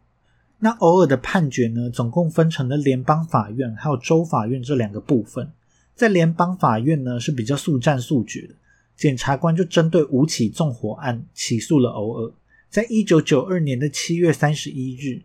[0.61, 5.53] 那偶尔的判决呢，总共分成了联邦法院还有州法院这两个部分。
[5.95, 8.55] 在联邦法院呢是比较速战速决的，
[8.97, 12.33] 检察官就针对五起纵火案起诉了偶尔。
[12.69, 15.23] 在一九九二年的七月三十一日，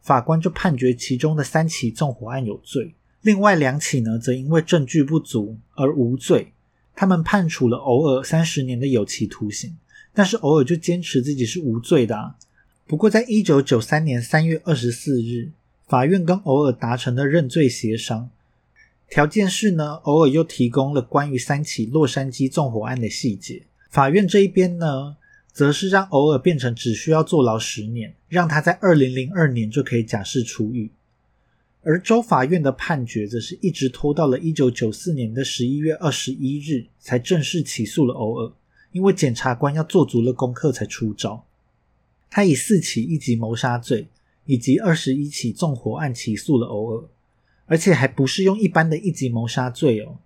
[0.00, 6.52] 法官就判决其中的三起纵火案有罪，另外两起呢则因为证据不足而无罪。
[6.94, 9.76] 他们判处了偶尔三十年的有期徒刑，
[10.12, 12.34] 但是偶尔就坚持自己是无罪的。
[12.88, 15.50] 不过，在一九九三年三月二十四日，
[15.86, 18.30] 法院跟偶尔达成了认罪协商，
[19.10, 23.64] 条件是呢，偶尔又提供了关于三起洛杉矶纵火案的细节。
[23.90, 25.18] 法院这一边呢，
[25.52, 30.90] 则是让偶尔变成只需要坐牢十年，让他在二零零二年就可以假释出狱。
[31.82, 38.52] 而州法院的判决则是一直拖到了一九九四年的十一月二十一日才正式起诉了偶尔，
[38.92, 41.44] 因为检察官要做足了功课才出招。
[42.30, 44.08] 他以四起一级谋杀罪
[44.44, 47.04] 以及二十一起纵火案起诉了偶尔，
[47.66, 50.18] 而且还不是用一般的一级谋杀罪哦，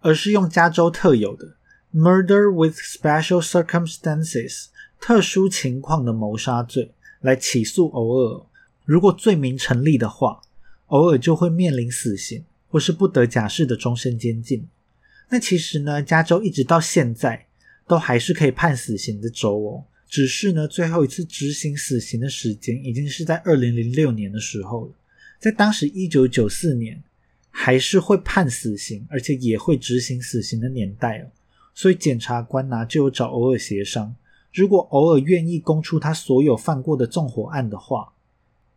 [0.00, 1.56] 而是用加州特有的
[1.94, 4.66] Murder with Special Circumstances
[5.00, 8.46] 特殊情况的谋杀罪来起诉偶尔。
[8.84, 10.40] 如果罪名成立的话。
[10.90, 14.66] 偶尔就会面临死刑，或是不得假释的终身监禁。
[15.28, 17.46] 那其实呢，加州一直到现在
[17.86, 19.84] 都还是可以判死刑的州哦。
[20.10, 24.92] 只是呢，最后一次执行死刑的时间已经是在二零零六年的时候了。
[25.38, 27.00] 在当时一九九四年
[27.48, 31.30] 还是会判死刑，而且也会执行死刑的年代哦。
[31.74, 34.14] 所以检察官呢就有找偶尔协商，
[34.52, 38.12] 如果偶尔愿意供出他所有犯过的纵火案的话。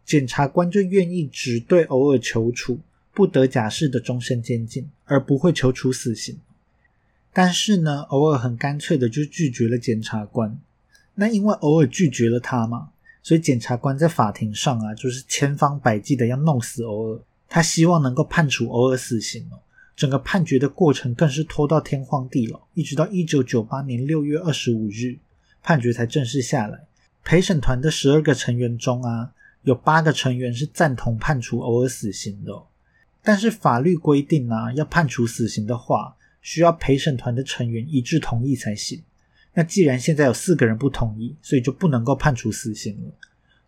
[0.06, 2.78] 检察官就愿意只对偶尔求处
[3.14, 6.38] 不得假释的终身监禁，而不会求处死刑。
[7.32, 10.60] 但是呢，偶尔很干脆的就拒绝了检察官。
[11.16, 12.89] 那因为偶尔拒绝了他嘛，
[13.22, 17.20] 所以检察官在法庭上啊，就是千方百计的要弄死偶尔。
[17.47, 19.59] 他希望能够判处偶尔死刑哦。
[19.95, 25.18] 整个判决的过程更是拖到天荒地老，一直到一九九八年六月二十五日，
[25.61, 26.80] 判决才正式下来。
[27.24, 29.32] 陪审团的十二个成员中啊。
[29.61, 32.51] 有八个成员是赞同判处偶尔死刑的，
[33.22, 39.01] 但是法律规定呢，要判处死刑的话，需要陪审团的成员一致同意才行。
[39.54, 43.12] 那既然现在有四个人不同意，所以就不能够判处死刑了。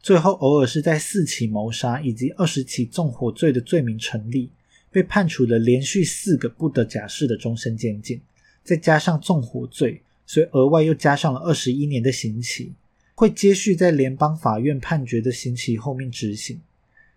[0.01, 4.51] 最后，偶尔是在四起谋杀以及二十起纵火罪的罪名成立，
[4.91, 8.21] 被判处了连续四个不得假释的终身监禁，
[8.63, 12.73] 再加上纵火罪，所以额外又加上了二十一年的刑期。
[13.17, 16.59] 会接续在联邦法院判决的刑期后面执行，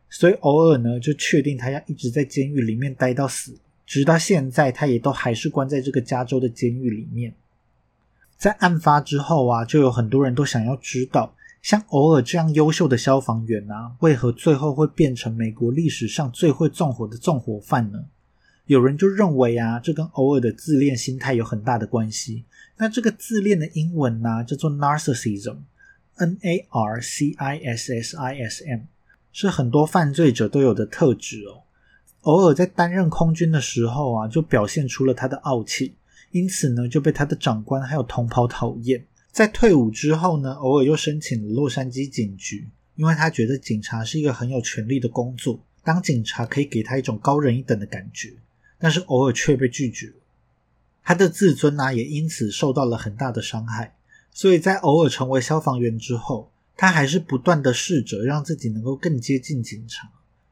[0.09, 7.35] 所以偶尔呢就确定他要一直在监狱里面待到死，直到现在他也都还是关在这个加州的监狱里面。
[8.39, 18.05] 在案发之后啊，就有很多人都想要知道，像偶尔这样优秀的消防员啊，为何最后会变成美国历史上最会纵火的纵火犯呢？
[18.67, 22.45] 有人就认为啊，这跟偶尔的自恋心态有很大的关系。
[22.77, 25.57] 那这个自恋的英文呢，叫做 narcissism。
[26.19, 28.81] N A R C I S S I S M
[29.33, 31.63] 是很多犯罪者都有的特质哦。
[32.23, 35.95] 偶尔在担任空军的时候啊，就表现出了他的傲气，
[36.31, 39.05] 因此呢就被他的长官还有同袍讨厌。
[39.31, 48.33] 在退伍之后呢，偶尔又申请了洛杉矶警局，因为他觉得警察是一个很有权力的工作，当警察可以给他一种高人一等的感觉。
[48.79, 50.13] 但是偶尔却被拒绝，
[51.03, 53.95] 他的自尊呢也因此受到了很大的伤害。
[54.33, 60.09] 所以在偶尔成为消防员之后，他还是不断的试着让自己能够更接近警察。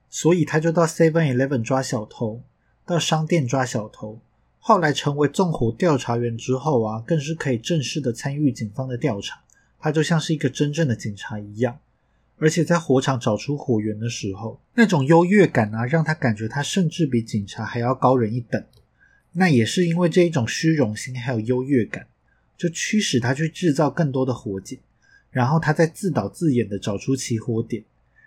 [0.09, 2.43] 所以他就到 Seven Eleven 抓小偷，
[2.85, 4.21] 到商店抓小偷。
[4.69, 9.41] 后来成为纵火调查员之后啊，更是可以正式的参与警方的调查。
[9.79, 11.79] 他就像是一个真正的警察一样，
[12.37, 18.61] 而且在火场找出火源的时候，那种优越感啊，让他感觉他甚至比警察还要高人一等。
[19.35, 22.09] 那也是因为这一种虚荣心还有优越感。
[22.59, 24.77] 就驱使他去制造更多的火警，
[25.31, 27.85] 然后他再自导自演的找出起火点，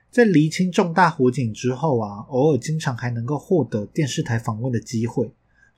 [0.10, 5.30] 在厘清重大火警之后啊，偶尔经常还能够获得电视台访问的机会，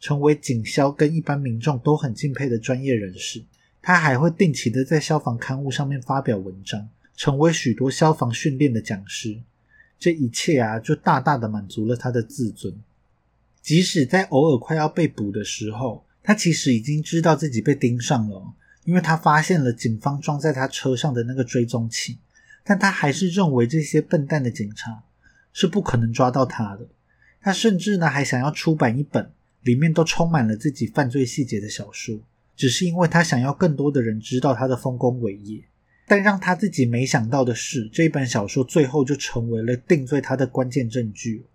[0.02, 3.42] 成为警消跟一般民众都很敬佩的专业人士。
[3.82, 9.40] 他还会定期的在消防刊物上面发表文章，成为许多消防训练的讲师。
[9.98, 12.76] 这一切啊，就大大的满足了他的自尊。
[13.62, 16.04] 即使在偶尔快要被捕的时候。
[16.24, 22.20] 他其实已经知道自己被盯上了，因为他发现了警方装在他车上的那个追踪器，
[22.64, 25.02] 但他还是认为这些笨蛋的警察
[25.52, 26.86] 是不可能抓到他的。
[27.42, 29.32] 他甚至呢还想要出版一本
[29.64, 32.20] 里面都充满了自己犯罪细节的小说，
[32.56, 35.64] 只是因为他想要更多的人知道他的丰功伟业。
[36.08, 41.46] 但让他自己没想到的是，这一本小说最后就成为了定罪他的关键证据。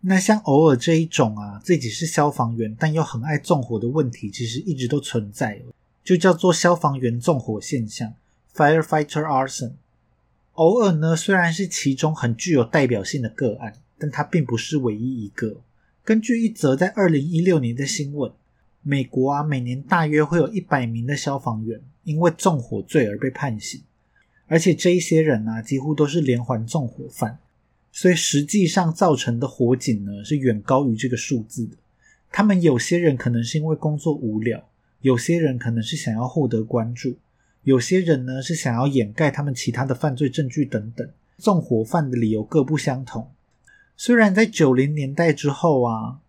[0.00, 5.60] 那像偶尔这一种啊，自己是消防员但又很爱纵火的问题，其实一直都存在，
[6.02, 8.14] 就叫做消防员纵火现象
[8.54, 9.72] （firefighter arson）。
[10.52, 15.60] 偶尔呢，虽然是其中很具有代表性的个案，但它并不是唯一一个。
[16.08, 18.32] 根据一则在二零一六年的新闻，
[18.80, 23.82] 美国啊，每年大约会有一百名的消防员因为纵火罪而被判刑，
[24.46, 27.38] 而且这一些人啊，几乎都是连环纵火犯，
[27.92, 31.76] 所以实际上造成的火警呢，是远高于这个数字的。
[32.32, 34.66] 他们有些人可能是因为工作无聊，
[35.02, 37.18] 有些人可能是想要获得关注，
[37.64, 41.06] 有些人呢是想要掩盖他们其他的犯罪证据等等。
[41.36, 43.30] 纵火犯的理由各不相同。
[44.00, 46.20] 虽然在九零年代之后啊，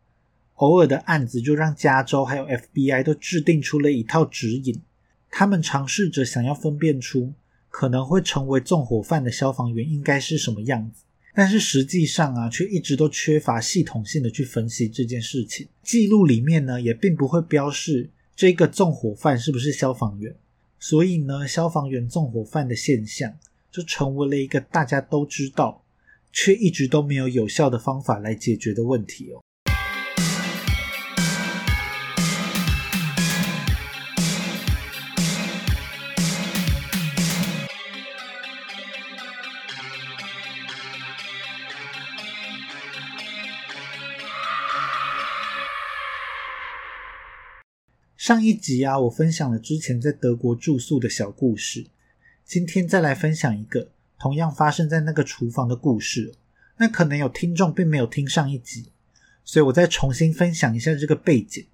[0.55, 4.81] 偶尔的案子就让加州还有 FBI 都制定出了一套指引，
[5.29, 7.31] 他们尝试着想要分辨出
[7.69, 11.03] 可能会成为纵火犯的消防员应该是什么样子，
[11.35, 15.67] 但是实际上啊，却一直都缺乏系统性的去分析这件事情。
[15.83, 20.35] 记录里面呢，也并不会标示这个纵火犯是不是消防员，
[20.79, 23.31] 所以呢，消防员纵火犯的现象
[23.71, 25.83] 就成为了一个大家都知道。
[26.31, 29.43] 却一直都没有有效的方法来解决的问题哦。
[48.17, 51.87] 上一集啊，我分享了之前在德国住宿的小故事，
[52.45, 53.91] 今天再来分享一个。
[54.19, 56.33] 同样发生在那个厨房的故事，
[56.77, 58.91] 那可能有听众并没有听上一集，
[59.45, 61.65] 所以我再重新分享一下这个背景。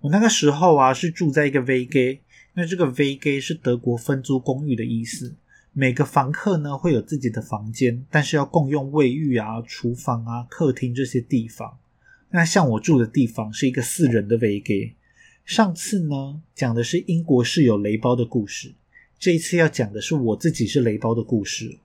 [0.00, 2.18] 我那个时候啊是住在一个 V G，
[2.54, 5.36] 那这个 V G 是德国分租公寓的意思，
[5.72, 11.78] 每个房客呢会有自己的房间，但是要共用卫浴啊、厨房啊、客厅这些地方。
[12.30, 14.94] 那像我住的地方是一个四人的 V G。
[15.44, 18.72] 上次呢讲的是英国室友雷包的故事，
[19.18, 21.78] 这一次要讲的是我自己是雷包的故事。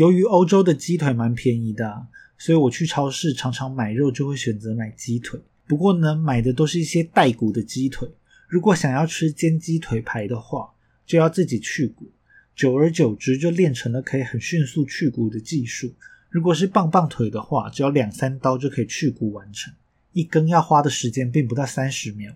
[0.00, 2.06] 由于欧洲的鸡腿蛮便宜的，
[2.38, 5.38] 所以我去超市常常买肉就会选择买鸡腿。
[5.66, 8.08] 不过呢，买的都是一些带骨的鸡腿。
[8.48, 10.70] 如果想要吃煎鸡腿排的话，
[11.04, 12.10] 就要自己去骨。
[12.56, 15.92] 久而久之，就练成了可以很迅速去骨的技术。
[16.30, 19.70] 如果是棒棒腿的话，只要两三刀就可以去骨完成，
[20.14, 22.32] 一根要花的时间并不到三十秒。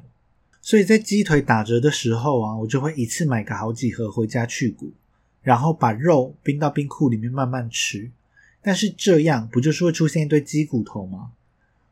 [0.60, 4.92] 所以在鸡腿打折的时候啊，我就会一次买个好几盒回家去骨。
[5.44, 8.10] 然后把肉冰到冰库里面慢慢吃，
[8.60, 11.30] 但是这样不就是会出现一堆鸡骨头吗？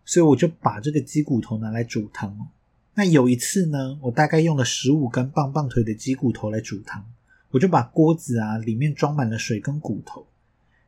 [0.04, 2.48] 所以我就把这个鸡骨头拿来煮汤。
[2.94, 7.04] 那有一次呢，我大概用了十五根棒棒腿的鸡骨头来煮汤，
[7.50, 10.26] 我就把锅子啊里面装满了水跟骨头。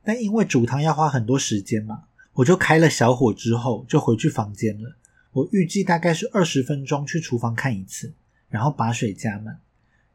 [0.02, 4.96] 但因为煮汤要花很多时间嘛，我就开了小火之后就回去房间了。
[5.32, 8.12] 我预计大概是二十分钟去厨房看一次，
[8.48, 9.58] 然后把水加满。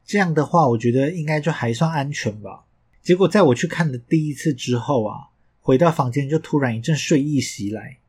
[0.10, 2.66] 这样的话，我觉得应该就还算安全吧。
[3.04, 5.30] 结果在我去看的第一次之后啊，
[5.62, 8.00] 回到房间就突然一阵睡意袭来，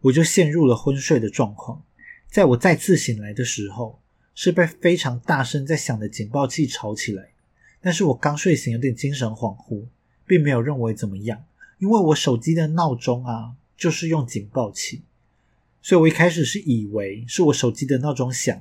[0.00, 1.80] 我就陷入了昏睡的状况。
[2.26, 4.00] 在我再次醒来的时候，
[4.34, 7.28] 是被非常大声在响的警报器吵起来。
[7.80, 9.84] 但是我刚睡醒，有点精神恍惚，
[10.26, 11.44] 并没有认为怎么样，
[11.78, 15.02] 因为我手机的闹钟啊就是用警报器，
[15.80, 18.60] 所以我一开始是以为是我手机的闹钟响。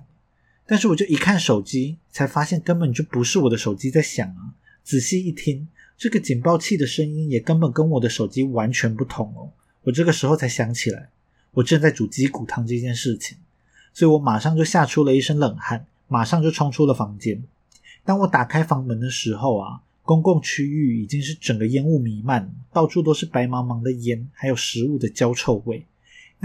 [0.67, 4.53] 但是我就一看手机，才发现根本就不是我的手机在响啊！
[4.83, 9.51] 仔细一听，这个警报器的声音也根本跟我的手机完全不同哦。
[9.83, 11.09] 我这个时候才想起来，
[11.51, 13.37] 我正在煮鸡骨汤这件事情，
[13.93, 17.43] 所以我马上就吓出了一身冷汗，马上就冲出了房间。
[18.03, 25.85] 当我打开房门的时候啊，公共区域已经是整个烟雾弥漫，到处都是白茫茫的烟，还有食物的焦臭味。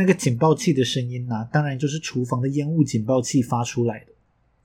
[0.01, 4.07] 那个警报器的声音呢，当然就是厨房的烟雾警报器发出来的。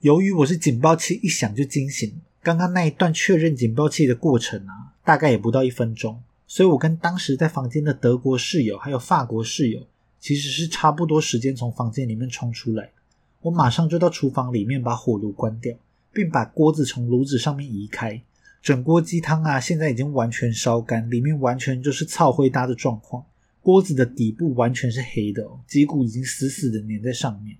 [0.00, 2.10] 由于我是警报器一响就惊醒，
[2.42, 9.86] 刚刚那一段确认警报器的过程啊，大概也不到一分钟，所以我跟当时在房间的德国室友还有法国室友，
[10.18, 12.88] 其实是差不多时间从房间里面冲出来。
[13.42, 15.76] 我马上就到厨房里面把火炉关掉，
[16.14, 18.22] 并把锅子从炉子上面移开。
[18.62, 23.22] 整锅鸡汤啊，现在已经完全烧干，里面完全就是草灰搭的状况。
[23.66, 27.56] 锅子的底部完全是黑的，脊骨已经死死的粘在上面。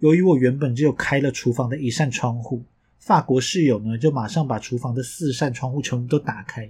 [0.00, 2.62] 由于我原本只有开了厨房的一扇窗户，
[2.98, 6.68] 法国室友呢就马上把厨房的四扇窗户全部都打开，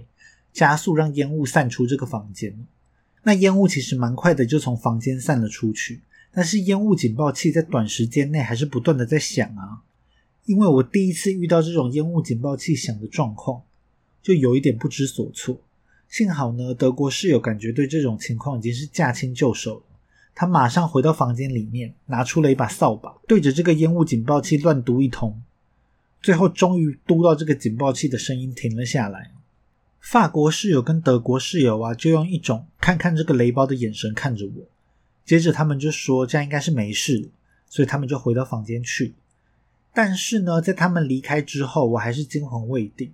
[0.53, 2.65] 加速让烟雾散出这个房间。
[3.23, 5.99] 那烟雾其实蛮快的就从房间散了出去，
[6.31, 9.83] 但是烟雾警报器在短时间内还是不断的在响啊。
[10.45, 13.63] 因为我第一次遇到这种烟雾警报器响的状况，
[14.23, 15.59] 就有一点不知所措。
[16.11, 19.83] 幸好呢，德国室友感觉对这种情况已经是驾轻就熟了。
[20.35, 25.41] 他马上回到房间里面，拿出了一把扫把，对着这个烟雾警报器乱嘟一通。
[26.21, 29.31] 最后，终于嘟到这个警报器的声音停了下来。
[30.01, 34.65] 法国室友跟德国室友啊，就用一种看看这个雷包的眼神看着我。
[35.23, 37.29] 接着，他们就说这样应该是没事，
[37.69, 39.13] 所以他们就回到房间去。
[39.93, 43.13] 但是呢，在他们离开之后，我还是惊魂未定。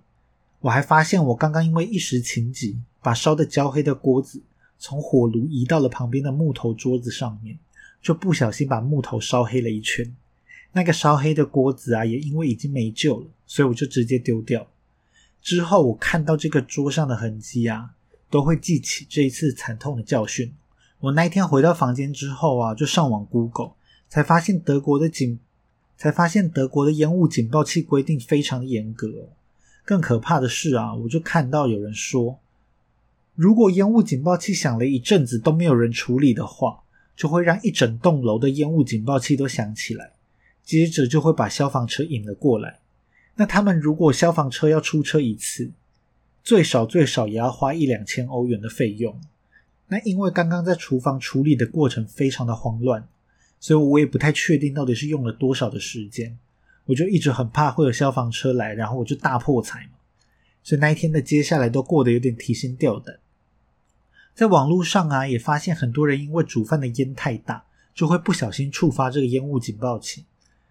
[0.60, 4.42] 我还发现，我刚刚因为一时情急，把烧得焦黑的锅子
[4.78, 7.58] 从火炉移到了旁边的木头桌子上面，
[8.00, 10.14] 就不小心把木头烧黑了一圈。
[10.72, 14.66] 那个烧黑的锅子啊，也因为已经没救了，所以我就直接丢掉。
[15.40, 17.90] 之后我看到这个桌上的痕迹啊，
[18.28, 20.52] 都会记起这一次惨痛的教训。
[21.00, 23.72] 我那一天回到房间之后啊，就上网 Google，
[24.08, 25.38] 才发现德国的警，
[25.96, 29.30] 才发现德国的烟雾警报器规定非常严格。
[29.84, 32.38] 更可怕的是啊，我就看到有人说，
[33.38, 36.80] 如果烟雾警报器响了一阵子都没有人处理的话，
[37.14, 40.10] 就会让一整栋楼的烟雾警报器都响起来。
[40.64, 42.80] 接着就会把消防车引了过来。
[43.36, 45.70] 那他们如果消防车要出车一次，
[46.42, 49.16] 最少最少也要花一两千欧元的费用。
[49.86, 53.06] 那因为刚刚在厨房处理的过程非常的慌乱，
[53.60, 56.36] 所以我也不太确定到底是用了多少的时间。
[56.86, 59.90] 我就一直很怕会有消防车来，然后我就大破财嘛。
[60.64, 63.16] 所以那一天的接下来都过得有点提心吊胆。
[64.38, 70.24] 在网络上啊，也发现很多人因为煮饭的烟太大，就会不小心触发这个烟雾警报器。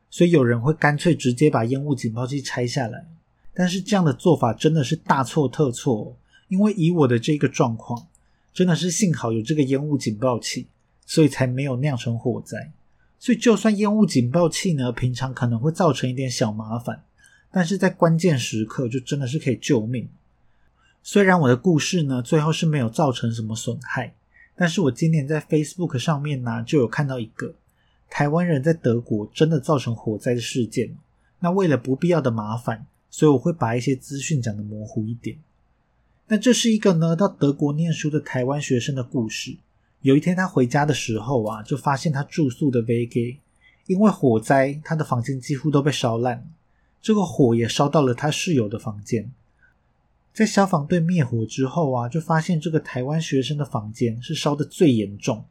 [0.10, 3.06] 所以有人会干脆直接把烟雾警报器拆下来，
[3.54, 6.16] 但是这样的做法真的是大错特错。
[6.48, 8.08] 因为以我的这个状况，
[8.54, 10.68] 真的是幸好有这个烟雾警报器，
[11.06, 12.72] 所以才没有酿成火灾。
[13.20, 17.04] 所以就算烟雾警报器呢，平常可能会造成一点小麻烦，
[17.52, 20.08] 但是在关键时刻就真的是可以救命。
[21.10, 24.14] 虽然我的故事呢最后是没有造成什么损害，
[24.58, 27.56] 但是我今年在 Facebook 上面呢就有看到一个。
[28.10, 30.98] 台湾人在德国真的造成火灾的事件，
[31.40, 35.38] 那为了不必要的麻烦，所以我会把一些资讯讲的模糊一点。
[36.28, 39.56] 那这是一个呢到德国念书的台湾学生的故事。
[40.02, 43.38] 有一天他回家的时候啊，就发现他住宿的 VG
[43.86, 46.44] 因为火灾，他的房间几乎都被烧烂了，
[47.02, 49.32] 这个火也烧到了他室友的房间。
[50.38, 55.44] 在消防队灭火之后啊，就发现这个台湾学生的房间是烧的最严重。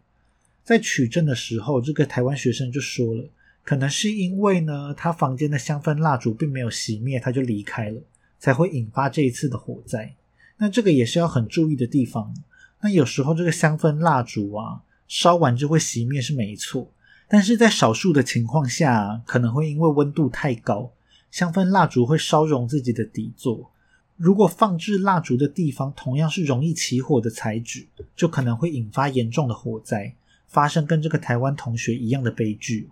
[0.62, 3.28] 在取证的时候，这个台湾学生就说了，
[3.64, 8.00] 可能是因为呢，他房间的香氛蜡烛并没有熄灭，他就离开了，
[8.38, 10.14] 才会引发这一次的火灾。
[10.58, 12.32] 那这个也是要很注意的地方。
[12.80, 16.88] 那有时候这个香氛蜡烛啊，烧完就会熄灭是没错，
[17.26, 20.92] 但是在少数的情况下，可能会因为温度太高，
[21.32, 23.72] 香氛蜡烛会烧融自己的底座。
[24.16, 30.14] 如果放置蜡烛的地方同样是容易起火的材质，就可能会引发严重的火灾。
[30.46, 32.88] 发生跟这个台湾同学一样的悲剧，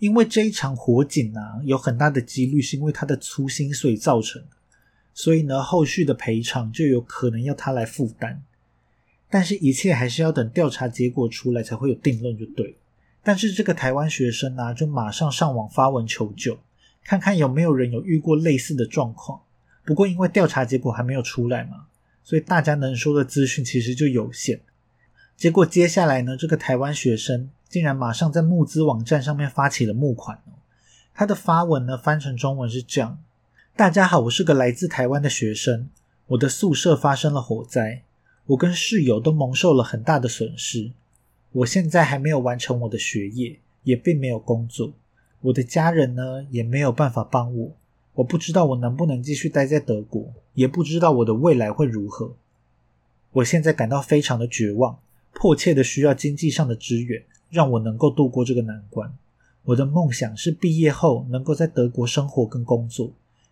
[0.00, 4.48] 因为这一场火警啊，有很大的几率是因为他的粗心所以造成的，
[5.14, 8.42] 所以呢，后续的赔偿就有可能要他来负担。
[9.30, 12.76] 但是，一切还是要等调查结果出来才会有定论，就对。
[13.22, 16.58] 但是，这个台湾学生啊，就马上上网发文求救，
[17.04, 19.40] 看看有没有人有遇过类似的状况。
[19.84, 21.86] 不过，因为调查结果还没有出来嘛，
[22.22, 24.60] 所以大家能说的资讯其实就有限。
[25.36, 30.54] 结果接下来呢，这个台湾学生竟然马上在募资网站上面发起了募款哦。
[31.12, 33.18] 他的发文呢翻成中文是这样：
[33.76, 35.88] 大家好，我是个来自台湾的学生，
[36.28, 38.02] 我的宿舍发生了火灾，
[38.46, 40.92] 我跟室友都蒙受了很大的损失。
[41.52, 44.92] 我现在还没有完成我的学业，也并没有工作，
[45.42, 47.76] 我的家人呢也没有办法帮我。
[48.14, 52.34] 我不知道我能不能继续待在德国，也不知道我的未来会如何。
[53.32, 54.98] 我现在感到非常的绝望。
[55.36, 59.12] 迫切的需要经济上的支援，让我能够度过这个难关。
[59.64, 63.10] 我的梦想是毕业后能够在德国生活跟工作，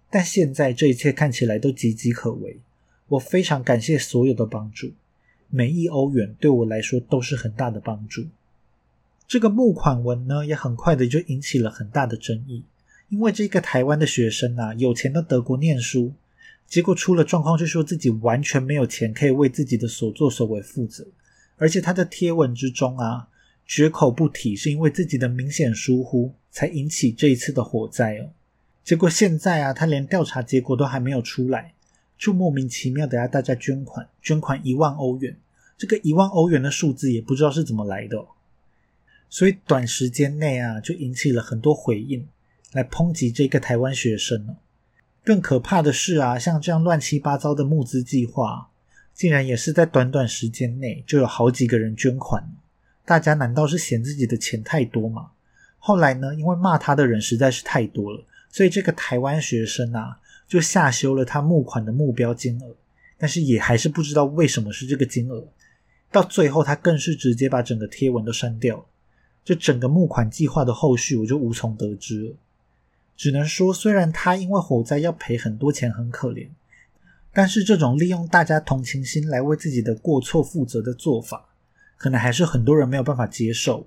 [0.09, 2.61] 但现在这一切看起来都岌岌可危。
[3.09, 4.93] 我非常感谢所有的帮助，
[5.51, 8.27] 每一欧元对我来说都是很大的帮助。
[9.27, 12.63] 这个募款文呢，也很快的就引起了很大的争议，
[13.13, 16.15] 因为这个台湾的学生啊，有钱到德国念书，
[16.67, 21.07] 结果出了状况，就说自己完全没有钱可以为自己的所作所为负责。
[21.59, 23.29] 而且他的贴文之中啊，
[23.67, 28.31] 绝口不提是因为自己的明显疏忽才引起这一次的火灾哦。
[28.83, 31.75] 结果现在啊，他连调查结果都还没有出来，
[32.17, 35.37] 就莫名其妙的要大家捐款，捐款一万欧元。
[35.77, 38.25] 这个一万欧元的数字也不知道是怎么来的，
[39.29, 42.27] 所以短时间内啊，就引起了很多回应，
[42.73, 44.57] 来抨击这个台湾学生哦。
[45.25, 48.69] 更可怕的是啊，像这样乱七八糟的募资计划。
[49.15, 52.51] 竟然也是在短短时间内就有好几个人捐款，
[53.05, 55.31] 大家难道是嫌自己的钱太多吗？
[55.79, 60.19] 后来呢，因为骂他的人实在是太多了，所以这个台湾学生啊
[60.49, 62.75] 就下修了他募款的目标金额，
[63.19, 65.47] 但是也还是不知道为什么是这个金额。
[66.11, 68.85] 到最后，他更是直接把整个贴文都删掉了，
[69.45, 72.35] 就整个募款计划的后续我就无从得知了。
[73.23, 76.49] 只能说，虽然他因为火灾要赔很多钱，很可怜，
[77.33, 81.51] 但是这种利用大家同情心来为自己的过错负责的做法，
[81.97, 83.87] 可能还是很多人没有办法接受。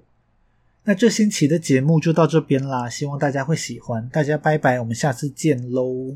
[0.85, 4.07] 那这星期的节目就到这边啦，希望大家会喜欢。
[4.07, 6.15] 大家拜拜，我们下次见喽。